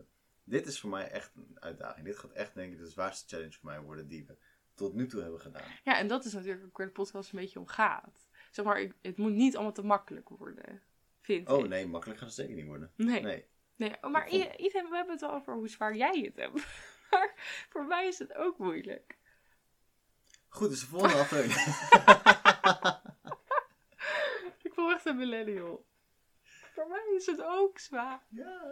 Dit 0.45 0.67
is 0.67 0.81
voor 0.81 0.91
mij 0.91 1.11
echt 1.11 1.35
een 1.37 1.61
uitdaging. 1.61 2.07
Dit 2.07 2.19
gaat 2.19 2.31
echt 2.33 2.55
denk 2.55 2.73
ik 2.73 2.79
de 2.79 2.87
zwaarste 2.87 3.29
challenge 3.29 3.53
voor 3.59 3.71
mij 3.71 3.81
worden 3.81 4.09
die 4.09 4.27
we 4.27 4.37
tot 4.81 4.95
nu 4.95 5.07
toe 5.07 5.23
hebben 5.23 5.41
gedaan. 5.41 5.63
Ja, 5.85 5.99
en 5.99 6.07
dat 6.07 6.25
is 6.25 6.33
natuurlijk 6.33 6.65
ook 6.65 6.77
waar 6.79 6.87
de 6.87 6.93
podcast 6.93 7.33
een 7.33 7.39
beetje 7.39 7.59
om 7.59 7.67
gaat. 7.67 8.29
Zeg 8.51 8.65
maar, 8.65 8.81
ik- 8.81 8.95
het 9.03 9.17
moet 9.17 9.33
niet 9.33 9.55
allemaal 9.55 9.73
te 9.73 9.83
makkelijk 9.83 10.29
worden. 10.29 10.83
Vind 11.21 11.49
Oh 11.49 11.59
ik. 11.65 11.69
nee, 11.69 11.87
makkelijk 11.87 12.19
gaat 12.19 12.29
het 12.29 12.37
zeker 12.39 12.55
niet 12.55 12.67
worden. 12.67 12.93
Nee. 12.97 13.21
Nee. 13.23 13.47
nee. 13.77 13.97
oh, 14.01 14.11
maar 14.11 14.29
vond- 14.29 14.43
i- 14.43 14.71
we 14.73 14.89
hebben 14.91 15.11
het 15.11 15.21
wel 15.21 15.33
over 15.33 15.55
hoe 15.55 15.69
zwaar 15.69 15.97
jij 15.97 16.21
het 16.25 16.37
hebt. 16.37 16.63
Maar 17.11 17.33
voor 17.71 17.85
mij 17.85 18.07
is 18.07 18.19
het 18.19 18.35
ook 18.35 18.59
moeilijk. 18.59 19.19
Goed, 20.49 20.69
dus 20.69 20.81
de 20.81 20.87
volgende 20.87 21.15
aflevering. 21.25 21.67
Ik 24.63 24.75
voel 24.75 24.91
echt 24.91 25.07
een 25.07 25.17
millennial. 25.17 25.87
Voor 26.75 26.89
mij 26.89 27.13
is 27.17 27.27
het 27.27 27.43
ook 27.43 27.79
zwaar. 27.79 28.23
ja. 28.29 28.63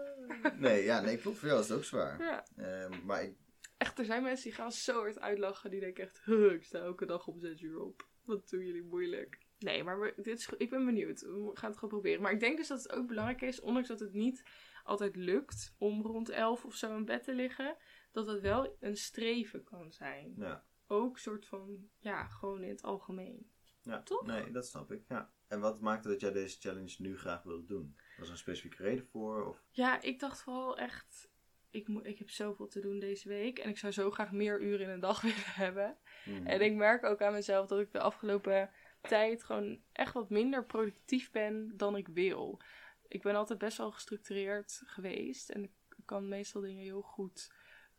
Nee, 0.56 0.84
ja, 0.84 1.00
nee, 1.00 1.18
klopt. 1.18 1.38
Voor 1.38 1.48
jou 1.48 1.60
is 1.60 1.68
het 1.68 1.76
ook 1.76 1.84
zwaar. 1.84 2.20
Ja. 2.22 2.44
Ehm, 2.56 3.04
maar 3.06 3.22
ik, 3.22 3.36
Echt, 3.78 3.98
er 3.98 4.04
zijn 4.04 4.22
mensen 4.22 4.44
die 4.44 4.54
gaan 4.58 4.72
zo 4.72 4.98
hard 5.00 5.18
uitlachen. 5.20 5.70
Die 5.70 5.80
denken 5.80 6.04
echt, 6.04 6.24
"Huh, 6.24 6.52
ik 6.52 6.64
sta 6.64 6.78
elke 6.78 7.06
dag 7.06 7.26
om 7.26 7.40
zes 7.40 7.60
uur 7.60 7.80
op. 7.80 8.08
Wat 8.24 8.48
doen 8.48 8.64
jullie 8.64 8.82
moeilijk. 8.84 9.46
Nee, 9.58 9.84
maar 9.84 10.00
we- 10.00 10.12
dit 10.16 10.38
is, 10.38 10.48
ik 10.56 10.70
ben 10.70 10.84
benieuwd. 10.84 11.20
We 11.20 11.50
gaan 11.54 11.68
het 11.70 11.78
gewoon 11.78 11.90
proberen. 11.94 12.22
Maar 12.22 12.32
ik 12.32 12.40
denk 12.40 12.56
dus 12.56 12.68
dat 12.68 12.82
het 12.82 12.92
ook 12.92 13.06
belangrijk 13.06 13.40
is, 13.42 13.60
ondanks 13.60 13.88
dat 13.88 14.00
het 14.00 14.12
niet 14.12 14.42
altijd 14.84 15.16
lukt 15.16 15.74
om 15.78 16.02
rond 16.02 16.28
elf 16.28 16.64
of 16.64 16.74
zo 16.74 16.96
in 16.96 17.04
bed 17.04 17.24
te 17.24 17.34
liggen, 17.34 17.76
dat 18.12 18.26
het 18.26 18.40
wel 18.40 18.76
een 18.80 18.96
streven 18.96 19.64
kan 19.64 19.92
zijn. 19.92 20.34
ja. 20.36 20.66
Ook 20.90 21.18
soort 21.18 21.46
van, 21.46 21.88
ja, 21.98 22.26
gewoon 22.26 22.62
in 22.62 22.68
het 22.68 22.82
algemeen. 22.82 23.50
ja. 23.82 24.02
Toch? 24.02 24.26
Nee, 24.26 24.50
dat 24.50 24.66
snap 24.66 24.92
ik. 24.92 25.04
Ja. 25.08 25.32
En 25.48 25.60
wat 25.60 25.80
maakte 25.80 26.08
dat 26.08 26.20
jij 26.20 26.32
deze 26.32 26.60
challenge 26.60 26.94
nu 26.98 27.16
graag 27.18 27.42
wilde 27.42 27.64
doen? 27.66 27.96
Was 28.16 28.26
er 28.26 28.32
een 28.32 28.38
specifieke 28.38 28.82
reden 28.82 29.06
voor? 29.06 29.46
Of... 29.48 29.64
Ja, 29.70 30.00
ik 30.02 30.18
dacht 30.20 30.42
vooral 30.42 30.78
echt, 30.78 31.27
ik, 31.70 31.88
moet, 31.88 32.06
ik 32.06 32.18
heb 32.18 32.30
zoveel 32.30 32.68
te 32.68 32.80
doen 32.80 32.98
deze 32.98 33.28
week 33.28 33.58
en 33.58 33.68
ik 33.68 33.78
zou 33.78 33.92
zo 33.92 34.10
graag 34.10 34.32
meer 34.32 34.60
uren 34.60 34.86
in 34.86 34.92
een 34.92 35.00
dag 35.00 35.20
willen 35.30 35.54
hebben. 35.54 35.96
Mhm. 36.24 36.46
En 36.46 36.60
ik 36.60 36.74
merk 36.74 37.04
ook 37.04 37.22
aan 37.22 37.32
mezelf 37.32 37.66
dat 37.66 37.80
ik 37.80 37.92
de 37.92 38.00
afgelopen 38.00 38.70
tijd 39.00 39.44
gewoon 39.44 39.80
echt 39.92 40.12
wat 40.12 40.30
minder 40.30 40.66
productief 40.66 41.30
ben 41.30 41.76
dan 41.76 41.96
ik 41.96 42.08
wil. 42.08 42.60
Ik 43.08 43.22
ben 43.22 43.34
altijd 43.34 43.58
best 43.58 43.78
wel 43.78 43.90
gestructureerd 43.90 44.82
geweest 44.84 45.50
en 45.50 45.64
ik 45.64 45.70
kan 46.04 46.28
meestal 46.28 46.60
dingen 46.60 46.82
heel 46.82 47.02
goed 47.02 47.52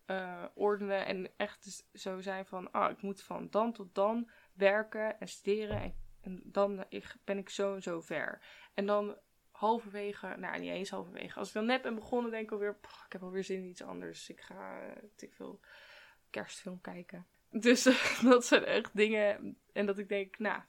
eh, 0.05 0.45
ordenen 0.53 1.05
en 1.05 1.29
echt 1.37 1.63
dus 1.63 1.87
zo 1.93 2.21
zijn 2.21 2.45
van, 2.45 2.71
ah, 2.71 2.91
ik 2.91 3.01
moet 3.01 3.21
van 3.21 3.47
dan 3.49 3.73
tot 3.73 3.95
dan 3.95 4.29
werken 4.53 5.19
en 5.19 5.27
studeren 5.27 5.81
en, 5.81 5.95
en 6.21 6.41
dan 6.43 6.85
ik, 6.89 7.15
ben 7.23 7.37
ik 7.37 7.49
zo 7.49 7.75
en 7.75 7.81
zo 7.81 8.01
ver. 8.01 8.41
En 8.73 8.85
dan 8.85 9.17
halverwege, 9.59 10.35
nou 10.37 10.59
niet 10.59 10.69
eens 10.71 10.89
halverwege, 10.89 11.39
als 11.39 11.47
ik 11.47 11.53
dan 11.53 11.65
net 11.65 11.81
ben 11.81 11.95
begonnen 11.95 12.31
denk 12.31 12.43
ik 12.43 12.51
alweer, 12.51 12.75
"Pff, 12.75 13.05
ik 13.05 13.11
heb 13.11 13.21
alweer 13.23 13.43
zin 13.43 13.57
in 13.57 13.69
iets 13.69 13.83
anders. 13.83 14.29
Ik 14.29 14.41
ga, 14.41 14.81
ik 15.17 15.33
veel, 15.33 15.59
kerstfilm 16.29 16.81
kijken. 16.81 17.27
Dus 17.51 17.85
eh, 17.85 18.21
dat 18.31 18.45
zijn 18.45 18.63
echt 18.65 18.95
dingen. 18.95 19.57
En 19.73 19.85
dat 19.85 19.97
ik 19.97 20.09
denk, 20.09 20.37
nou, 20.37 20.61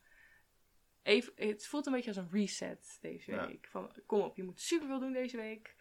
even, 1.03 1.33
het 1.37 1.67
voelt 1.67 1.87
een 1.87 1.93
beetje 1.93 2.09
als 2.09 2.17
een 2.17 2.31
reset 2.31 2.99
deze 3.01 3.31
Ja. 3.33 3.47
week. 3.47 3.67
Van, 3.71 3.93
kom 4.07 4.21
op, 4.21 4.37
je 4.37 4.43
moet 4.43 4.61
super 4.61 4.87
veel 4.89 4.99
doen 5.01 5.13
deze 5.13 5.37
week. 5.37 5.75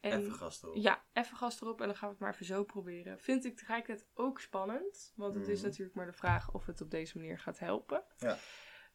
En 0.00 0.18
Even 0.18 0.32
gas 0.32 0.62
erop. 0.62 0.76
ja, 0.76 1.04
even 1.12 1.36
gas 1.36 1.60
erop 1.60 1.80
en 1.80 1.86
dan 1.86 1.96
gaan 1.96 2.08
we 2.08 2.14
het 2.14 2.22
maar 2.22 2.32
even 2.32 2.46
zo 2.46 2.64
proberen. 2.64 3.20
Vind 3.20 3.44
ik 3.44 3.56
tegelijkertijd 3.56 4.08
ook 4.14 4.40
spannend. 4.40 5.12
Want 5.16 5.34
het 5.34 5.48
is 5.48 5.58
Mhm. 5.58 5.66
natuurlijk 5.68 5.96
maar 5.96 6.06
de 6.06 6.12
vraag 6.12 6.52
of 6.54 6.66
het 6.66 6.80
op 6.80 6.90
deze 6.90 7.18
manier 7.18 7.38
gaat 7.38 7.58
helpen. 7.58 8.04
Ja. 8.18 8.36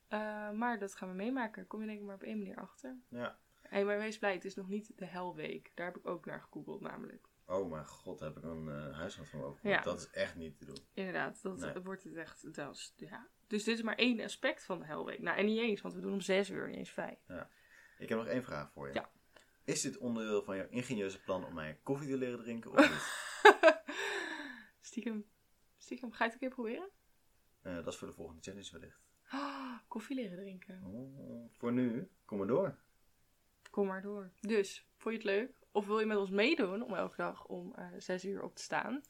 Eh, 0.07 0.51
maar 0.51 0.79
dat 0.79 0.95
gaan 0.95 1.09
we 1.09 1.15
meemaken. 1.15 1.67
Kom 1.67 1.79
je 1.81 1.87
denk 1.87 1.99
ik 1.99 2.05
maar 2.05 2.15
op 2.15 2.23
één 2.23 2.37
manier 2.37 2.55
achter. 2.57 2.97
Ja. 3.09 3.37
Hé, 3.61 3.83
maar 3.83 3.97
wees 3.97 4.17
blij, 4.17 4.33
het 4.33 4.45
is 4.45 4.55
nog 4.55 4.67
niet 4.67 4.91
de 4.95 5.05
helweek. 5.05 5.71
Daar 5.75 5.85
heb 5.85 5.97
ik 5.97 6.07
ook 6.07 6.25
naar 6.25 6.41
gegoogeld 6.41 6.81
namelijk. 6.81 7.27
Oh 7.45 7.69
mijn 7.71 7.85
god, 7.85 8.19
heb 8.19 8.37
ik 8.37 8.43
een 8.43 8.65
uh, 8.65 8.95
huisarts 8.97 9.29
van 9.29 9.41
over. 9.43 9.69
Ja. 9.69 9.81
Dat 9.81 9.99
is 9.99 10.09
echt 10.09 10.35
niet 10.35 10.57
te 10.57 10.65
doen. 10.65 10.77
Inderdaad, 10.93 11.41
dat 11.41 11.57
Nee. 11.57 11.79
wordt 11.79 12.03
het 12.03 12.15
echt. 12.15 12.55
Dat 12.55 12.75
is, 12.75 12.93
ja. 12.97 13.27
Dus 13.47 13.63
dit 13.63 13.77
is 13.77 13.83
maar 13.83 13.95
één 13.95 14.19
aspect 14.21 14.65
van 14.65 14.79
de 14.79 14.85
Hellweek. 14.85 15.19
Nou, 15.19 15.37
en 15.37 15.45
niet 15.45 15.59
eens, 15.59 15.81
want 15.81 15.93
we 15.93 16.01
doen 16.01 16.13
om 16.13 16.21
zes 16.21 16.49
uur, 16.49 16.67
niet 16.67 16.77
eens 16.77 16.89
vijf. 16.91 17.19
Ik 17.97 18.09
heb 18.09 18.17
nog 18.17 18.27
één 18.27 18.43
vraag 18.43 18.71
voor 18.71 18.87
je. 18.87 18.93
Ja. 18.93 19.09
Is 19.63 19.81
dit 19.81 19.97
onderdeel 19.97 20.43
van 20.43 20.57
jouw 20.57 20.67
ingenieuze 20.69 21.21
plan 21.21 21.45
om 21.45 21.53
mij 21.53 21.79
koffie 21.83 22.09
te 22.09 22.17
leren 22.17 22.37
drinken 22.39 22.71
of 22.71 22.89
niet? 22.89 23.81
stiekem, 24.81 25.25
stiekem, 25.77 26.11
ga 26.11 26.23
je 26.25 26.31
het 26.31 26.33
een 26.33 26.47
keer 26.47 26.55
proberen? 26.57 26.89
Eh, 27.61 27.75
dat 27.75 27.87
is 27.87 27.95
voor 27.95 28.07
de 28.07 28.13
volgende 28.13 28.41
challenge 28.41 28.69
wellicht. 28.71 29.01
Koffie 29.87 30.15
leren 30.15 30.37
drinken. 30.37 30.81
Oh, 30.85 31.49
voor 31.57 31.71
nu, 31.71 32.09
kom 32.25 32.37
maar 32.37 32.47
door. 32.47 32.75
Kom 33.69 33.87
maar 33.87 34.01
door. 34.01 34.31
Dus, 34.41 34.87
vond 34.97 35.15
je 35.15 35.21
het 35.21 35.29
leuk? 35.39 35.51
Of 35.71 35.85
wil 35.85 35.99
je 35.99 36.05
met 36.05 36.17
ons 36.17 36.29
meedoen 36.29 36.81
om 36.83 36.93
elke 36.93 37.15
dag 37.15 37.45
om 37.45 37.73
eh, 37.75 37.87
zes 37.97 38.25
uur 38.25 38.43
op 38.43 38.55
te 38.55 38.61
staan? 38.61 39.01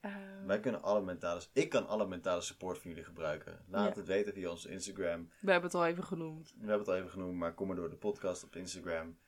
Ehm, 0.00 0.46
Wij 0.46 0.60
kunnen 0.60 0.82
alle 0.82 1.02
mentale... 1.02 1.40
Ik 1.52 1.68
kan 1.68 1.86
alle 1.86 2.06
mentale 2.06 2.40
support 2.40 2.78
van 2.78 2.90
jullie 2.90 3.04
gebruiken. 3.04 3.64
Laat 3.68 3.94
Ja. 3.94 3.98
het 4.00 4.06
weten 4.08 4.32
via 4.32 4.50
onze 4.50 4.70
Instagram. 4.70 5.30
we 5.40 5.50
hebben 5.50 5.70
het 5.70 5.78
al 5.80 5.86
even 5.86 6.04
genoemd. 6.04 6.50
We 6.50 6.58
hebben 6.58 6.78
het 6.78 6.88
al 6.88 6.96
even 6.96 7.10
genoemd, 7.10 7.36
maar 7.38 7.54
kom 7.54 7.66
maar 7.66 7.76
door 7.76 7.90
de 7.90 7.96
podcast 7.96 8.44
op 8.44 8.56
Instagram. 8.56 9.18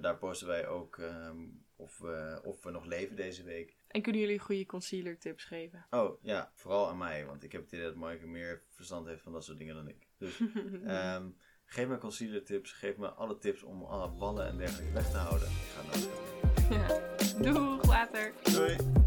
Daar 0.00 0.16
posten 0.18 0.46
wij 0.46 0.68
ook 0.68 0.98
ehm, 0.98 1.38
of, 1.76 1.98
we, 1.98 2.40
of 2.44 2.62
we 2.62 2.70
nog 2.70 2.84
leven 2.84 3.16
deze 3.16 3.42
week. 3.42 3.75
En 3.88 4.02
kunnen 4.02 4.20
jullie 4.20 4.38
goede 4.38 4.66
concealer 4.66 5.18
tips 5.18 5.44
geven? 5.44 5.86
Oh 5.90 6.22
ja, 6.22 6.50
vooral 6.54 6.88
aan 6.88 6.98
mij, 6.98 7.26
want 7.26 7.42
ik 7.42 7.52
heb 7.52 7.62
het 7.62 7.72
idee 7.72 7.84
dat 7.84 7.94
Maaike 7.94 8.26
meer 8.26 8.62
verstand 8.70 9.06
heeft 9.06 9.22
van 9.22 9.32
dat 9.32 9.44
soort 9.44 9.58
dingen 9.58 9.74
dan 9.74 9.88
ik. 9.88 10.08
Dus 10.18 10.40
ehm, 10.84 11.28
geef 11.64 11.88
me 11.88 11.98
concealer 11.98 12.44
tips, 12.44 12.72
geef 12.72 12.96
me 12.96 13.08
alle 13.08 13.38
tips 13.38 13.62
om 13.62 13.82
alle 13.82 14.08
ballen 14.08 14.46
en 14.46 14.56
dergelijke 14.56 14.92
weg 14.92 15.10
te 15.10 15.16
houden. 15.16 15.48
Ik 15.48 15.54
ga 15.74 15.82
het 15.82 16.08
nou 16.68 16.80
ja. 16.80 17.52
Doeg, 17.52 17.86
later! 17.86 18.32
Doei! 18.42 19.04